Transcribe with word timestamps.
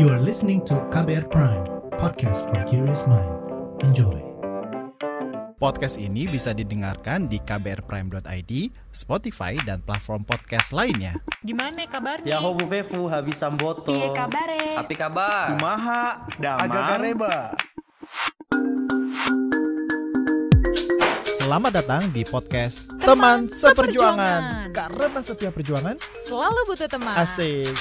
You 0.00 0.08
are 0.08 0.16
listening 0.16 0.64
to 0.64 0.80
KBR 0.88 1.28
Prime, 1.28 1.60
podcast 2.00 2.48
for 2.48 2.56
curious 2.64 3.04
mind. 3.04 3.36
Enjoy. 3.84 4.16
Podcast 5.60 6.00
ini 6.00 6.24
bisa 6.24 6.56
didengarkan 6.56 7.28
di 7.28 7.36
kbrprime.id, 7.36 8.52
Spotify, 8.96 9.60
dan 9.68 9.84
platform 9.84 10.24
podcast 10.24 10.72
lainnya. 10.72 11.20
Gimana 11.44 11.84
kabarnya? 11.84 12.32
Ya 12.32 12.40
ho 12.40 12.56
Bu 12.56 12.64
Fefu 12.64 13.12
habis 13.12 13.44
samboto. 13.44 13.92
Piye 13.92 14.08
kabare? 14.16 14.80
Api 14.80 14.94
kabar. 14.96 15.52
Kumaha? 15.52 16.24
Damang. 16.40 16.64
Agak 16.64 16.82
gareba. 16.96 17.34
Selamat 21.36 21.76
datang 21.76 22.08
di 22.08 22.24
podcast 22.24 22.88
Teman 23.04 23.52
Seperjuangan. 23.52 23.52
Seperjuangan. 23.52 24.72
Karena 24.72 25.20
setiap 25.20 25.52
perjuangan 25.52 26.00
Selalu 26.24 26.60
butuh 26.72 26.88
teman. 26.88 27.20
asik. 27.20 27.76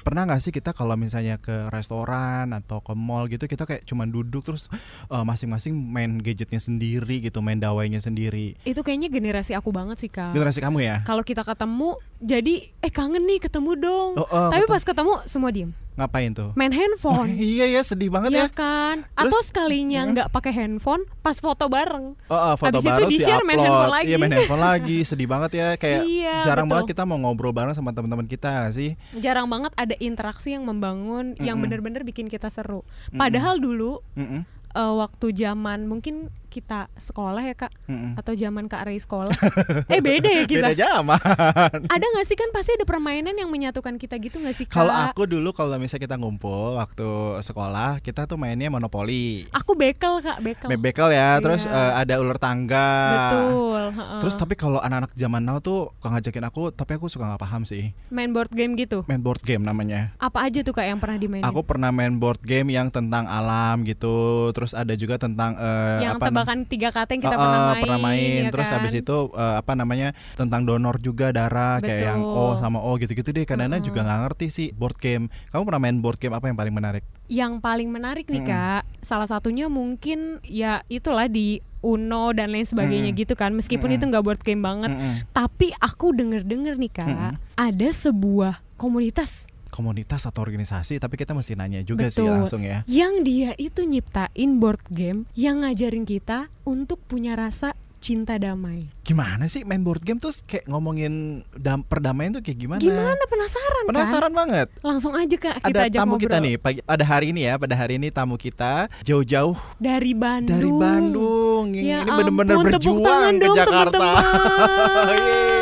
Pernah 0.00 0.24
gak 0.24 0.40
sih 0.40 0.52
kita 0.52 0.72
kalau 0.72 0.96
misalnya 0.96 1.36
ke 1.36 1.68
restoran 1.68 2.56
atau 2.56 2.80
ke 2.80 2.96
mall 2.96 3.28
gitu 3.28 3.44
kita 3.44 3.68
kayak 3.68 3.84
cuman 3.84 4.08
duduk 4.08 4.40
terus 4.40 4.72
eh, 5.12 5.24
masing-masing 5.24 5.76
main 5.76 6.20
gadgetnya 6.20 6.60
sendiri 6.60 7.20
gitu, 7.20 7.44
main 7.44 7.60
dawainya 7.60 8.00
sendiri. 8.00 8.56
Itu 8.64 8.80
kayaknya 8.80 9.12
generasi 9.12 9.52
aku 9.52 9.70
banget 9.70 10.00
sih 10.00 10.10
kak. 10.10 10.32
Generasi 10.32 10.60
kamu 10.64 10.78
ya? 10.80 10.96
Kalau 11.04 11.20
kita 11.20 11.44
ketemu, 11.44 12.00
jadi 12.20 12.54
eh 12.80 12.92
kangen 12.92 13.24
nih 13.28 13.38
ketemu 13.44 13.70
dong. 13.76 14.10
Oh, 14.16 14.24
oh, 14.24 14.48
Tapi 14.48 14.64
betul. 14.64 14.74
pas 14.74 14.82
ketemu 14.84 15.12
semua 15.28 15.50
diem, 15.52 15.70
Ngapain 15.92 16.30
tuh? 16.30 16.50
main 16.52 16.70
handphone. 16.70 17.34
iya 17.50 17.66
ya 17.66 17.80
sedih 17.80 18.08
banget 18.08 18.30
Iya 18.30 18.40
ya. 18.40 18.48
kan? 18.48 18.96
Terus- 19.04 19.20
Atau 19.26 19.40
sekalinya 19.42 20.00
nggak 20.06 20.28
pakai 20.28 20.52
handphone, 20.52 21.02
pas 21.20 21.36
foto 21.36 21.66
bareng. 21.66 22.16
Oh, 22.24 22.34
oh, 22.34 22.54
foto 22.54 22.78
Habis 22.78 22.80
itu 22.80 22.90
baru 22.90 23.06
sih 23.06 23.12
di-share, 23.16 23.44
main 23.44 23.58
handphone 23.58 23.92
lagi. 23.92 24.06
Iya 24.06 24.16
main 24.16 24.32
handphone 24.32 24.64
lagi, 24.70 24.98
sedih 25.02 25.26
banget 25.26 25.50
ya. 25.52 25.68
Kayak 25.74 26.02
Iya, 26.02 26.34
jarang 26.42 26.64
betul. 26.64 26.74
banget 26.78 26.86
kita 26.90 27.02
mau 27.04 27.18
ngobrol 27.18 27.50
bareng 27.50 27.72
sama 27.72 27.90
teman-teman 27.90 28.24
kita 28.24 28.70
sih. 28.70 28.94
Jarang 29.14 29.46
banget 29.46 29.72
ada 29.74 29.92
interaksi 29.98 30.50
yang 30.50 30.64
membangun, 30.64 31.34
yang 31.36 31.54
Mm-mm. 31.54 31.64
benar-benar 31.64 32.02
bikin 32.02 32.26
kita 32.26 32.48
seru. 32.48 32.80
Padahal 33.10 33.56
dulu 33.56 34.00
Mm-mm, 34.14 34.46
eh, 34.70 34.94
waktu 34.96 35.26
zaman 35.32 35.84
mungkin 35.84 36.30
kita 36.50 36.90
sekolah 36.98 37.46
ya 37.46 37.54
kak, 37.54 37.70
mm-mm. 37.86 38.18
atau 38.18 38.34
zaman 38.34 38.66
kak 38.66 38.82
Ray 38.84 38.98
sekolah, 38.98 39.30
eh 39.94 40.02
beda 40.02 40.26
ya 40.26 40.44
kita. 40.44 40.74
Beda 40.74 40.74
zaman. 40.74 41.78
Ada 41.86 42.04
nggak 42.04 42.26
sih 42.26 42.34
kan 42.34 42.50
pasti 42.50 42.74
ada 42.74 42.82
permainan 42.82 43.38
yang 43.38 43.46
menyatukan 43.46 43.94
kita 43.96 44.18
gitu 44.18 44.42
nggak 44.42 44.56
sih 44.58 44.66
kak? 44.66 44.74
Kalau 44.74 44.90
aku 44.90 45.24
dulu 45.24 45.54
kalau 45.54 45.78
misalnya 45.78 46.10
kita 46.10 46.16
ngumpul 46.18 46.74
waktu 46.76 47.08
sekolah, 47.40 48.02
kita 48.02 48.26
tuh 48.26 48.34
mainnya 48.34 48.66
monopoli. 48.66 49.46
Aku 49.54 49.78
bekel 49.78 50.18
kak, 50.18 50.42
bekel. 50.42 50.68
Bebekel 50.68 51.08
ya, 51.14 51.38
terus 51.38 51.64
Iya. 51.64 51.78
eh, 51.78 51.92
ada 52.02 52.14
ular 52.18 52.38
tangga. 52.40 52.88
Betul. 53.14 53.82
heeh. 53.94 54.18
Terus 54.20 54.34
tapi 54.34 54.54
kalau 54.58 54.82
anak-anak 54.82 55.14
zaman 55.14 55.42
now 55.44 55.62
tuh 55.62 55.94
ngajakin 56.02 56.44
aku, 56.50 56.74
tapi 56.74 56.98
aku 56.98 57.06
suka 57.06 57.30
nggak 57.30 57.42
paham 57.42 57.62
sih. 57.62 57.94
main 58.10 58.34
board 58.34 58.50
game 58.50 58.74
gitu. 58.74 59.06
Main 59.06 59.22
board 59.22 59.40
game 59.46 59.62
namanya. 59.62 60.10
Apa 60.18 60.50
aja 60.50 60.66
tuh 60.66 60.74
kak 60.74 60.82
yang 60.88 60.98
pernah 60.98 61.14
dimainin? 61.14 61.46
Aku 61.46 61.62
pernah 61.62 61.94
main 61.94 62.18
board 62.18 62.42
game 62.42 62.74
yang 62.74 62.90
tentang 62.90 63.30
alam 63.30 63.86
gitu, 63.86 64.50
terus 64.50 64.74
ada 64.74 64.92
juga 64.98 65.14
tentang 65.20 65.54
eh, 65.54 66.02
yang 66.02 66.18
apa 66.18 66.26
tebakan 66.40 66.58
tiga 66.64 66.88
kata 66.88 67.10
yang 67.12 67.22
kita 67.22 67.36
Uh, 67.36 67.42
pernah 67.44 67.60
main. 67.60 67.82
pernah 67.84 68.00
main. 68.00 68.40
ya 68.40 68.50
terus 68.50 68.68
kan? 68.68 68.76
habis 68.80 68.94
itu 68.96 69.16
uh, 69.30 69.54
apa 69.60 69.72
namanya 69.76 70.08
tentang 70.34 70.64
donor 70.64 70.96
juga 70.98 71.30
darah 71.30 71.76
kayak 71.78 72.00
yang 72.00 72.20
O 72.24 72.56
Betul. 72.56 72.60
sama 72.64 72.78
O 72.80 72.90
gitu-gitu 72.96 73.30
deh. 73.30 73.44
Karena 73.44 73.68
Mm-mm. 73.68 73.84
juga 73.84 74.00
nggak 74.00 74.20
ngerti 74.24 74.46
sih 74.48 74.68
board 74.72 74.96
game. 74.96 75.28
Kamu 75.52 75.68
pernah 75.68 75.82
main 75.82 76.00
board 76.00 76.16
game 76.16 76.32
apa 76.32 76.48
yang 76.48 76.56
paling 76.56 76.72
menarik? 76.72 77.02
Yang 77.28 77.52
paling 77.60 77.88
menarik 77.92 78.26
nih 78.26 78.40
Mm-mm. 78.40 78.80
kak, 78.80 78.82
salah 79.04 79.28
satunya 79.28 79.68
mungkin 79.68 80.40
ya 80.40 80.80
itulah 80.88 81.28
di 81.28 81.60
Uno 81.80 82.30
dan 82.36 82.52
lain 82.52 82.68
sebagainya 82.68 83.12
Mm-mm. 83.12 83.22
gitu 83.26 83.34
kan. 83.34 83.52
Meskipun 83.52 83.88
Mm-mm. 83.88 83.98
itu 84.00 84.10
nggak 84.10 84.24
board 84.24 84.42
game 84.44 84.62
banget, 84.62 84.92
Mm-mm. 84.92 85.26
tapi 85.32 85.72
aku 85.76 86.12
denger-denger 86.14 86.74
nih 86.78 86.92
kak, 86.92 87.08
Mm-mm. 87.08 87.32
ada 87.56 87.88
sebuah 87.90 88.64
komunitas 88.80 89.49
Komunitas 89.70 90.26
atau 90.26 90.42
organisasi, 90.42 90.98
tapi 90.98 91.14
kita 91.14 91.30
mesti 91.30 91.54
nanya 91.54 91.80
juga 91.80 92.06
sih 92.06 92.20
Betul. 92.20 92.34
langsung 92.36 92.60
ya. 92.60 92.82
yang 92.84 93.22
dia 93.22 93.54
itu 93.56 93.80
nyiptain 93.80 94.30
board 94.58 94.82
game 94.88 95.24
yang 95.32 95.62
ngajarin 95.62 96.02
kita 96.02 96.46
untuk 96.62 96.98
punya 97.00 97.32
rasa 97.32 97.72
cinta 97.98 98.40
damai. 98.40 98.88
Gimana 99.04 99.44
sih 99.44 99.60
main 99.60 99.84
board 99.84 100.00
game 100.00 100.16
tuh 100.16 100.32
kayak 100.42 100.64
ngomongin 100.64 101.44
dam- 101.52 101.84
perdamaian 101.84 102.32
tuh 102.32 102.40
kayak 102.40 102.56
gimana? 102.56 102.80
Gimana 102.80 103.22
penasaran, 103.28 103.82
kan? 103.84 103.90
Penasaran 103.92 104.32
banget. 104.32 104.68
Langsung 104.80 105.12
aja 105.12 105.36
kak 105.36 105.60
kita 105.60 105.68
Ada 105.68 105.80
ajak 105.84 106.00
tamu 106.00 106.16
ngobrol. 106.16 106.24
kita 106.24 106.36
nih, 106.40 106.54
pagi, 106.56 106.80
pada 106.80 107.04
hari 107.04 107.26
ini 107.28 107.40
ya, 107.44 107.54
pada 107.60 107.74
hari 107.76 108.00
ini 108.00 108.08
tamu 108.08 108.40
kita 108.40 108.88
jauh-jauh 109.04 109.52
dari 109.76 110.16
Bandung. 110.16 110.48
dari 110.56 110.70
Bandung. 110.72 111.64
Ya 111.76 112.00
ini 112.00 112.08
tepuk 112.40 112.64
berjuang 112.72 113.32
ke 113.36 113.44
dong, 113.44 113.56
Jakarta. 113.60 113.92
teman-teman. 113.92 115.16
Yeay. 115.28 115.59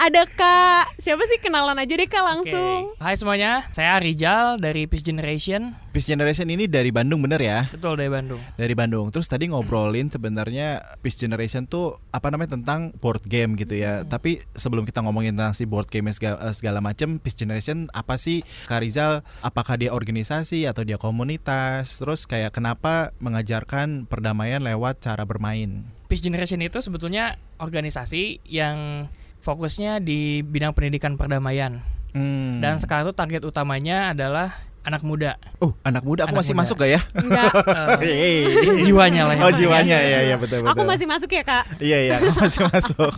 Ada 0.00 0.24
kak, 0.24 0.96
siapa 0.96 1.20
sih 1.28 1.36
kenalan 1.44 1.76
aja 1.76 1.92
deh 1.92 2.08
kak 2.08 2.24
langsung. 2.24 2.96
Hai 2.96 3.20
semuanya, 3.20 3.68
saya 3.68 4.00
Rizal 4.00 4.56
dari 4.56 4.88
Peace 4.88 5.04
Generation. 5.04 5.76
Peace 5.92 6.08
Generation 6.08 6.48
ini 6.48 6.64
dari 6.64 6.88
Bandung 6.88 7.20
bener 7.20 7.36
ya? 7.36 7.68
Betul 7.68 8.00
dari 8.00 8.08
Bandung. 8.08 8.40
Dari 8.56 8.72
Bandung. 8.72 9.12
Terus 9.12 9.28
tadi 9.28 9.52
ngobrolin 9.52 10.08
sebenarnya 10.08 10.96
Peace 11.04 11.20
Generation 11.20 11.68
tuh 11.68 12.00
apa 12.16 12.32
namanya 12.32 12.56
tentang 12.56 12.96
board 12.96 13.28
game 13.28 13.60
gitu 13.60 13.76
ya. 13.76 14.00
Tapi 14.08 14.40
sebelum 14.56 14.88
kita 14.88 15.04
ngomongin 15.04 15.36
tentang 15.36 15.52
si 15.52 15.68
board 15.68 15.92
game 15.92 16.08
segala, 16.16 16.48
eh, 16.48 16.56
segala 16.56 16.80
macam, 16.80 17.20
Peace 17.20 17.36
Generation 17.36 17.92
apa 17.92 18.16
sih 18.16 18.40
Kak 18.72 18.80
Rizal? 18.80 19.20
Apakah 19.44 19.76
dia 19.76 19.92
organisasi 19.92 20.64
atau 20.64 20.80
dia 20.80 20.96
komunitas? 20.96 22.00
Terus 22.00 22.24
kayak 22.24 22.56
kenapa 22.56 23.12
mengajarkan 23.20 24.08
perdamaian 24.08 24.64
lewat 24.64 25.04
cara 25.04 25.28
bermain? 25.28 25.84
Peace 26.08 26.24
Generation 26.24 26.64
itu 26.64 26.80
sebetulnya 26.80 27.36
organisasi 27.60 28.40
yang 28.48 29.06
fokusnya 29.40 29.98
di 29.98 30.40
bidang 30.40 30.72
pendidikan 30.72 31.14
perdamaian. 31.14 31.80
Hmm. 32.10 32.58
Dan 32.58 32.76
sekarang 32.76 33.06
tuh 33.06 33.14
target 33.14 33.40
utamanya 33.40 34.10
adalah 34.10 34.50
anak 34.80 35.04
muda. 35.04 35.36
oh 35.60 35.76
anak 35.82 36.00
muda 36.00 36.24
aku 36.24 36.32
Anak 36.32 36.40
masih 36.40 36.54
muda. 36.56 36.62
masuk 36.64 36.76
gak 36.78 36.90
ya? 36.90 37.00
Enggak, 37.12 37.52
Hey. 38.00 38.48
jiwanya 38.88 39.28
lah 39.28 39.34
ya. 39.36 39.42
Oh 39.44 39.52
jiwanya 39.52 39.98
ya 40.00 40.18
ya 40.24 40.36
betul 40.36 40.64
betul. 40.64 40.72
aku 40.72 40.82
masih 40.88 41.04
masuk 41.04 41.30
ya 41.30 41.44
kak. 41.44 41.64
Iya 41.78 41.98
iya 42.00 42.12
aku 42.16 42.32
masih 42.34 42.60
masuk. 42.72 43.12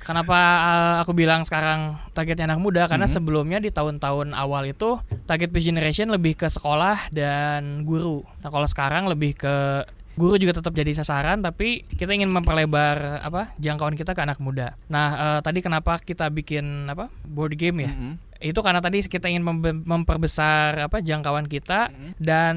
Kenapa 0.00 0.38
eh, 0.58 0.94
aku 1.02 1.12
bilang 1.12 1.44
sekarang 1.44 1.92
targetnya 2.10 2.48
anak 2.48 2.60
muda? 2.60 2.82
Karena 2.86 3.04
Mhm. 3.04 3.12
sebelumnya 3.12 3.58
di 3.58 3.68
tahun-tahun 3.68 4.32
awal 4.32 4.64
itu 4.66 4.96
target 5.24 5.52
Peace 5.52 5.68
Generation 5.68 6.08
lebih 6.08 6.34
ke 6.34 6.48
sekolah 6.48 7.12
dan 7.12 7.84
guru. 7.84 8.24
Nah 8.40 8.48
kalau 8.48 8.64
sekarang 8.64 9.06
lebih 9.06 9.36
ke 9.36 9.84
guru 10.18 10.34
juga 10.36 10.58
tetap 10.58 10.74
jadi 10.74 10.90
sasaran, 10.98 11.38
tapi 11.38 11.86
kita 11.86 12.10
ingin 12.10 12.28
memperlebar 12.28 13.22
apa 13.22 13.54
jangkauan 13.62 13.94
kita 13.94 14.12
ke 14.12 14.20
anak 14.26 14.42
muda. 14.42 14.74
Nah 14.90 15.06
eh, 15.14 15.40
tadi 15.46 15.62
kenapa 15.62 16.02
kita 16.02 16.26
bikin 16.34 16.90
apa 16.90 17.06
board 17.22 17.54
game 17.54 17.86
ya? 17.86 17.92
Mm-mm. 17.94 18.12
Itu 18.40 18.62
karena 18.62 18.78
tadi 18.78 19.02
kita 19.02 19.26
ingin 19.26 19.42
membe- 19.42 19.82
memperbesar 19.82 20.78
apa 20.80 20.98
jangkauan 20.98 21.44
kita 21.44 21.90
dan 22.16 22.56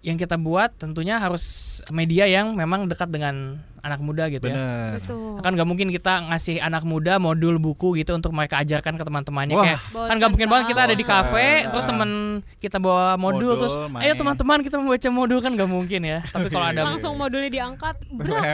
yang 0.00 0.14
kita 0.14 0.36
buat 0.36 0.76
tentunya 0.76 1.16
harus 1.16 1.44
media 1.88 2.24
yang 2.24 2.52
memang 2.52 2.84
dekat 2.84 3.08
dengan 3.08 3.56
anak 3.78 4.02
muda 4.02 4.26
gitu 4.26 4.44
ya 4.44 4.54
Bener. 4.56 4.90
Betul. 4.98 5.38
kan 5.40 5.54
nggak 5.54 5.62
mungkin 5.64 5.88
kita 5.88 6.26
ngasih 6.26 6.58
anak 6.58 6.82
muda 6.82 7.16
modul 7.16 7.54
buku 7.56 7.94
gitu 7.94 8.12
untuk 8.12 8.34
mereka 8.34 8.58
ajarkan 8.58 8.98
ke 8.98 9.04
teman-temannya 9.06 9.54
kayak 9.54 9.78
kan 9.94 10.14
nggak 10.18 10.30
mungkin 10.32 10.48
banget 10.50 10.66
kita 10.74 10.80
ada 10.84 10.94
di 10.94 11.00
Bosan. 11.00 11.14
kafe 11.22 11.46
terus 11.70 11.86
teman 11.86 12.10
kita 12.58 12.76
bawa 12.76 13.14
modul, 13.14 13.54
Modul, 13.54 13.60
terus 13.62 13.74
main. 13.88 14.02
ayo 14.02 14.12
teman-teman 14.16 14.58
kita 14.60 14.76
membaca 14.76 15.08
modul 15.08 15.38
kan 15.38 15.52
nggak 15.54 15.70
mungkin 15.70 16.00
ya 16.02 16.18
tapi 16.26 16.48
kalau 16.50 16.66
ada 16.66 16.80
Langsung 16.88 17.14
modulnya 17.14 17.46
diangkat. 17.48 17.94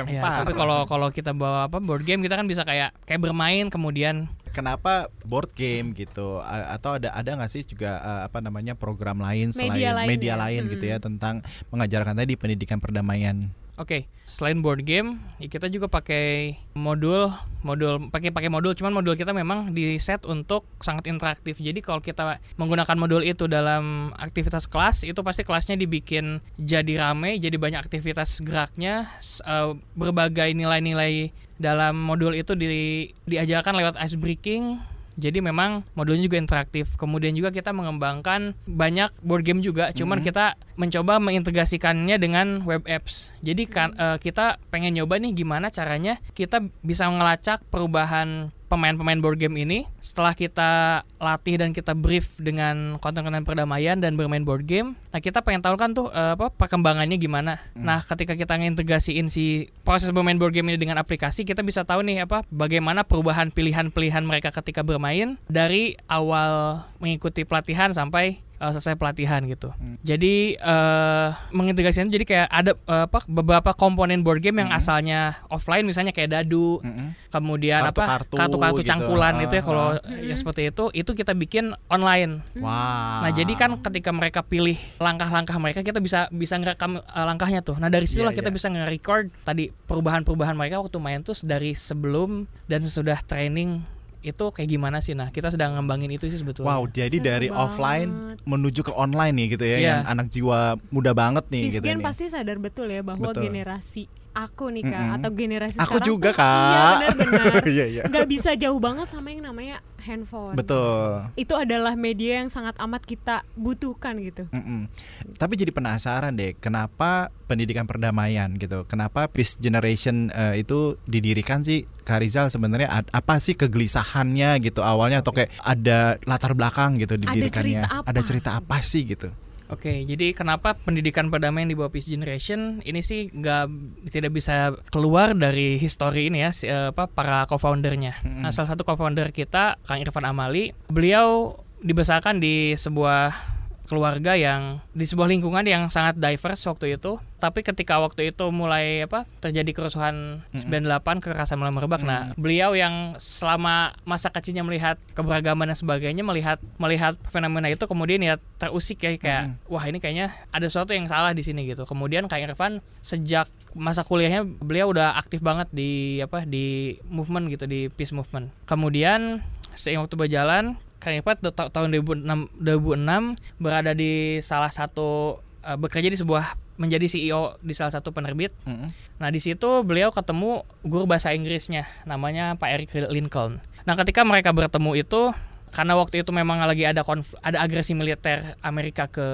Ya, 0.04 0.20
tapi 0.20 0.52
kalau 0.52 0.84
kalau 0.84 1.08
kita 1.08 1.32
bawa 1.32 1.64
apa 1.64 1.80
board 1.80 2.04
game 2.04 2.20
kita 2.20 2.36
kan 2.36 2.44
bisa 2.44 2.62
kayak 2.62 2.92
kayak 3.02 3.20
bermain 3.22 3.72
kemudian 3.72 4.28
Kenapa 4.52 4.92
board 5.24 5.50
game 5.52 5.90
gitu 5.92 6.38
A- 6.38 6.76
atau 6.76 7.00
ada 7.00 7.08
ada 7.10 7.30
nggak 7.34 7.48
sih 7.48 7.64
juga 7.64 7.96
eh, 7.98 8.20
apa 8.28 8.38
namanya 8.38 8.76
program 8.76 9.18
lain 9.18 9.50
selain 9.50 9.72
Media 9.74 9.90
lain 9.96 10.08
media 10.08 10.34
ya. 10.36 10.40
lain 10.44 10.62
gitu 10.68 10.84
ya 10.86 10.96
Mm-mm. 10.96 11.06
tentang 11.08 11.34
mengajarkan 11.72 12.14
tadi 12.14 12.36
pendidikan 12.36 12.78
perdamaian. 12.78 13.48
Oke, 13.80 14.04
selain 14.28 14.60
board 14.60 14.84
game, 14.84 15.16
ya 15.40 15.48
kita 15.48 15.72
juga 15.72 15.88
pakai 15.88 16.60
modul, 16.76 17.32
modul 17.64 18.12
pakai 18.12 18.28
pakai 18.28 18.52
modul, 18.52 18.76
cuman 18.76 18.92
modul 18.92 19.16
kita 19.16 19.32
memang 19.32 19.72
di 19.72 19.96
set 19.96 20.28
untuk 20.28 20.68
sangat 20.84 21.08
interaktif. 21.08 21.56
Jadi 21.56 21.80
kalau 21.80 22.04
kita 22.04 22.36
menggunakan 22.60 22.92
modul 23.00 23.24
itu 23.24 23.48
dalam 23.48 24.12
aktivitas 24.20 24.68
kelas, 24.68 25.08
itu 25.08 25.16
pasti 25.24 25.40
kelasnya 25.40 25.80
dibikin 25.80 26.44
jadi 26.60 27.00
rame, 27.00 27.40
jadi 27.40 27.56
banyak 27.56 27.80
aktivitas 27.80 28.44
geraknya, 28.44 29.08
eh, 29.48 29.72
berbagai 29.96 30.52
nilai-nilai 30.52 31.32
dalam 31.56 31.96
modul 31.96 32.36
itu 32.36 32.52
di, 32.52 33.08
diajarkan 33.24 33.72
lewat 33.72 33.96
ice 34.04 34.20
breaking. 34.20 34.91
Jadi 35.16 35.44
memang 35.44 35.84
modulnya 35.92 36.24
juga 36.24 36.40
interaktif. 36.40 36.96
Kemudian 36.96 37.36
juga 37.36 37.52
kita 37.52 37.74
mengembangkan 37.74 38.56
banyak 38.64 39.10
board 39.20 39.44
game 39.44 39.60
juga, 39.60 39.92
cuman 39.92 40.24
kita 40.24 40.56
mencoba 40.80 41.20
mengintegrasikannya 41.20 42.16
dengan 42.16 42.64
web 42.64 42.84
apps. 42.88 43.32
Jadi 43.44 43.68
kan 43.68 43.92
eh, 43.96 44.16
kita 44.18 44.56
pengen 44.72 44.96
nyoba 44.96 45.20
nih 45.20 45.32
gimana 45.36 45.68
caranya 45.68 46.16
kita 46.32 46.64
bisa 46.80 47.08
ngelacak 47.08 47.60
perubahan 47.68 48.50
pemain-pemain 48.72 49.20
board 49.20 49.36
game 49.36 49.60
ini 49.60 49.84
setelah 50.00 50.32
kita 50.32 51.04
latih 51.20 51.60
dan 51.60 51.76
kita 51.76 51.92
brief 51.92 52.32
dengan 52.40 52.96
konten-konten 52.96 53.44
perdamaian 53.44 54.00
dan 54.00 54.16
bermain 54.16 54.40
board 54.40 54.64
game. 54.64 54.96
Nah, 55.12 55.20
kita 55.20 55.44
pengen 55.44 55.60
tahu 55.60 55.76
kan 55.76 55.92
tuh 55.92 56.08
eh, 56.08 56.32
apa 56.32 56.48
perkembangannya 56.48 57.20
gimana. 57.20 57.60
Nah, 57.76 58.00
ketika 58.00 58.32
kita 58.32 58.56
ngintegrasiin 58.56 59.28
si 59.28 59.68
proses 59.84 60.08
bermain 60.08 60.40
board 60.40 60.56
game 60.56 60.72
ini 60.72 60.80
dengan 60.80 60.96
aplikasi, 60.96 61.44
kita 61.44 61.60
bisa 61.60 61.84
tahu 61.84 62.00
nih 62.00 62.24
apa 62.24 62.48
bagaimana 62.48 63.04
perubahan 63.04 63.52
pilihan-pilihan 63.52 64.24
mereka 64.24 64.48
ketika 64.48 64.80
bermain 64.80 65.36
dari 65.52 66.00
awal 66.08 66.88
mengikuti 66.96 67.44
pelatihan 67.44 67.92
sampai 67.92 68.40
uh, 68.62 68.70
selesai 68.70 68.94
pelatihan 68.94 69.42
gitu. 69.44 69.74
Hmm. 69.74 69.98
Jadi 70.00 70.54
uh, 70.56 71.34
mengintegrasikan 71.50 72.06
jadi 72.06 72.22
kayak 72.22 72.48
ada 72.48 72.72
uh, 72.86 73.10
apa 73.10 73.26
beberapa 73.26 73.74
komponen 73.74 74.22
board 74.22 74.38
game 74.38 74.62
yang 74.62 74.70
Hmm. 74.70 74.78
asalnya 74.78 75.20
offline 75.50 75.82
misalnya 75.82 76.14
kayak 76.14 76.30
dadu, 76.30 76.78
Mm-mm. 76.80 77.12
kemudian 77.28 77.82
apa 77.82 78.22
Kartu-kartu 78.30 78.80
gitu. 78.80 78.88
cangkulan 78.88 79.34
itu 79.42 79.52
ya 79.52 79.60
Ah, 79.60 79.66
kalau 79.66 79.86
ah. 79.98 80.00
ya 80.22 80.34
seperti 80.38 80.70
itu 80.70 80.84
itu 80.94 81.10
kita 81.12 81.34
bikin 81.34 81.74
online. 81.88 82.40
Wah. 82.56 83.26
Nah, 83.26 83.30
jadi 83.34 83.52
kan 83.52 83.74
ketika 83.82 84.14
mereka 84.14 84.40
pilih 84.40 84.78
langkah-langkah 84.96 85.58
mereka 85.58 85.82
kita 85.82 85.98
bisa 85.98 86.30
bisa 86.30 86.54
ngerekam 86.56 87.02
uh, 87.02 87.24
langkahnya 87.26 87.60
tuh. 87.60 87.74
Nah, 87.76 87.90
dari 87.90 88.06
situlah 88.06 88.30
Iya, 88.30 88.38
kita 88.38 88.48
iya. 88.48 88.56
bisa 88.56 88.66
nge-record 88.70 89.24
tadi 89.42 89.64
perubahan-perubahan 89.74 90.54
mereka 90.54 90.78
waktu 90.78 90.98
main 91.02 91.20
tuh 91.20 91.34
dari 91.42 91.74
sebelum 91.74 92.46
dan 92.70 92.80
sesudah 92.80 93.18
training 93.24 93.82
itu 94.22 94.44
kayak 94.48 94.68
gimana 94.68 94.98
sih? 94.98 95.12
Nah, 95.12 95.28
kita 95.28 95.48
sedang 95.48 95.74
ngembangin 95.74 96.08
itu 96.08 96.24
sih 96.24 96.36
sebetulnya. 96.36 96.70
Wow, 96.72 96.86
jadi 96.86 97.12
Seru 97.12 97.26
dari 97.26 97.48
banget. 97.48 97.58
offline 97.60 98.10
menuju 98.42 98.80
ke 98.82 98.92
online 98.92 99.34
nih 99.34 99.46
gitu 99.52 99.64
ya, 99.64 99.70
Iya. 99.74 99.86
yang 99.88 100.02
anak 100.08 100.26
jiwa 100.28 100.58
muda 100.88 101.10
banget 101.12 101.44
nih 101.48 101.62
gitu 101.72 101.82
Pisgen 101.82 101.98
nih. 101.98 102.06
pasti 102.06 102.24
sadar 102.26 102.56
betul 102.56 102.86
ya 102.86 103.02
bahwa 103.02 103.28
Betul. 103.28 103.42
generasi 103.44 104.06
aku 104.32 104.68
nih 104.68 104.82
kak 104.82 104.96
Mm-mm. 104.96 105.16
atau 105.16 105.30
generasi 105.30 105.76
Aku 105.76 105.96
sekarang 105.96 106.08
juga, 106.08 106.30
tuh- 106.30 106.38
Kak. 106.38 106.52
Iya 106.52 106.84
benar-benar. 106.90 107.54
Iya, 107.72 107.84
iya. 107.86 108.02
Nggak 108.04 108.26
bisa 108.26 108.50
jauh 108.54 108.76
banget 108.76 109.06
sama 109.06 109.28
yang 109.28 109.44
namanya 109.44 109.76
handphone. 109.98 110.52
Betul. 110.52 111.28
Itu 111.34 111.54
adalah 111.54 111.94
media 111.94 112.40
yang 112.40 112.48
sangat 112.48 112.74
amat 112.78 113.02
kita 113.02 113.44
butuhkan 113.54 114.18
gitu. 114.18 114.48
Mm-mm. 114.48 114.88
Tapi 115.34 115.52
jadi 115.54 115.70
penasaran 115.70 116.32
deh, 116.32 116.56
kenapa 116.56 117.30
pendidikan 117.44 117.84
perdamaian 117.84 118.50
gitu? 118.56 118.82
Kenapa 118.84 119.28
Peace 119.28 119.56
Generation 119.56 120.28
eh, 120.28 120.60
itu 120.60 120.96
didirikan 121.04 121.60
sih, 121.60 121.84
Kak 122.02 122.20
Rizal 122.20 122.48
sebenarnya 122.48 122.88
apa 123.04 123.38
sih 123.38 123.52
kegelisahannya 123.52 124.58
gitu 124.60 124.80
awalnya 124.80 125.20
atau 125.20 125.30
kayak 125.30 125.52
ada 125.60 126.16
latar 126.24 126.52
belakang 126.52 126.96
gitu 126.96 127.14
didirikannya? 127.14 127.84
cerita 127.84 128.00
apa? 128.00 128.06
Ada 128.08 128.20
cerita 128.24 128.50
apa 128.56 128.76
sih 128.80 129.04
gitu? 129.04 129.28
Oke, 129.72 130.04
jadi 130.04 130.36
kenapa 130.36 130.76
pendidikan 130.76 131.32
perdamaian 131.32 131.64
di 131.64 131.72
bawah 131.72 131.88
Peace 131.88 132.12
Generation 132.12 132.84
ini 132.84 133.00
sih 133.00 133.32
nggak 133.32 133.64
tidak 134.12 134.36
bisa 134.36 134.76
keluar 134.92 135.32
dari 135.32 135.80
history 135.80 136.28
ini 136.28 136.44
ya 136.44 136.50
si, 136.52 136.68
eh, 136.68 136.92
apa 136.92 137.08
para 137.08 137.48
co-foundernya. 137.48 138.20
Mm-mm. 138.20 138.44
Nah, 138.44 138.52
salah 138.52 138.76
satu 138.76 138.84
co-founder 138.84 139.32
kita 139.32 139.80
Kang 139.88 140.04
Irfan 140.04 140.28
Amali, 140.28 140.76
beliau 140.92 141.56
dibesarkan 141.80 142.36
di 142.36 142.76
sebuah 142.76 143.51
keluarga 143.86 144.38
yang 144.38 144.78
di 144.94 145.04
sebuah 145.04 145.28
lingkungan 145.28 145.66
yang 145.66 145.90
sangat 145.90 146.16
diverse 146.18 146.64
waktu 146.70 146.96
itu. 146.96 147.18
Tapi 147.42 147.66
ketika 147.66 147.98
waktu 147.98 148.30
itu 148.30 148.46
mulai 148.54 149.02
apa 149.02 149.26
terjadi 149.42 149.74
kerusuhan 149.74 150.38
98 150.54 151.18
kekerasan 151.18 151.58
mulai 151.58 151.74
merebak. 151.74 152.06
Nah, 152.06 152.30
beliau 152.38 152.78
yang 152.78 153.18
selama 153.18 153.98
masa 154.06 154.30
kecilnya 154.30 154.62
melihat 154.62 154.94
keberagaman 155.18 155.74
dan 155.74 155.76
sebagainya 155.76 156.22
melihat 156.22 156.62
melihat 156.78 157.18
fenomena 157.34 157.66
itu 157.66 157.82
kemudian 157.90 158.22
ya 158.22 158.38
terusik 158.62 159.02
ya 159.02 159.18
kayak 159.18 159.58
wah 159.66 159.82
ini 159.82 159.98
kayaknya 159.98 160.30
ada 160.54 160.70
sesuatu 160.70 160.94
yang 160.94 161.10
salah 161.10 161.34
di 161.34 161.42
sini 161.42 161.66
gitu. 161.66 161.82
Kemudian 161.82 162.30
Kak 162.30 162.38
Irfan 162.38 162.78
sejak 163.02 163.50
masa 163.74 164.06
kuliahnya 164.06 164.46
beliau 164.46 164.94
udah 164.94 165.18
aktif 165.18 165.42
banget 165.42 165.66
di 165.74 166.22
apa 166.22 166.46
di 166.46 166.94
movement 167.10 167.50
gitu 167.50 167.66
di 167.66 167.90
peace 167.90 168.14
movement. 168.14 168.54
Kemudian 168.70 169.42
seiring 169.74 170.06
waktu 170.06 170.14
berjalan 170.14 170.78
Kang 171.02 171.18
ta- 171.18 171.50
ta- 171.50 171.70
tahun 171.74 171.90
2006 171.90 172.62
2006 172.62 173.34
berada 173.58 173.90
di 173.90 174.38
salah 174.38 174.70
satu 174.70 175.42
eh, 175.66 175.74
bekerja 175.74 176.06
di 176.06 176.18
sebuah 176.18 176.54
menjadi 176.80 177.06
CEO 177.10 177.58
di 177.60 177.74
salah 177.76 177.92
satu 177.92 178.14
penerbit. 178.14 178.54
Mm-mm. 178.64 178.88
Nah 179.20 179.28
di 179.28 179.38
situ 179.42 179.82
beliau 179.82 180.14
ketemu 180.14 180.64
guru 180.82 181.04
bahasa 181.04 181.34
Inggrisnya, 181.34 181.84
namanya 182.08 182.56
Pak 182.56 182.68
Eric 182.70 182.88
Lincoln. 183.12 183.60
Nah 183.84 183.94
ketika 183.98 184.22
mereka 184.22 184.54
bertemu 184.54 185.02
itu, 185.02 185.34
karena 185.72 185.96
waktu 185.96 186.20
itu 186.20 186.30
memang 186.30 186.60
lagi 186.60 186.84
ada 186.84 187.00
konf- 187.00 187.32
ada 187.40 187.58
agresi 187.58 187.92
militer 187.92 188.54
Amerika 188.60 189.08
ke 189.08 189.24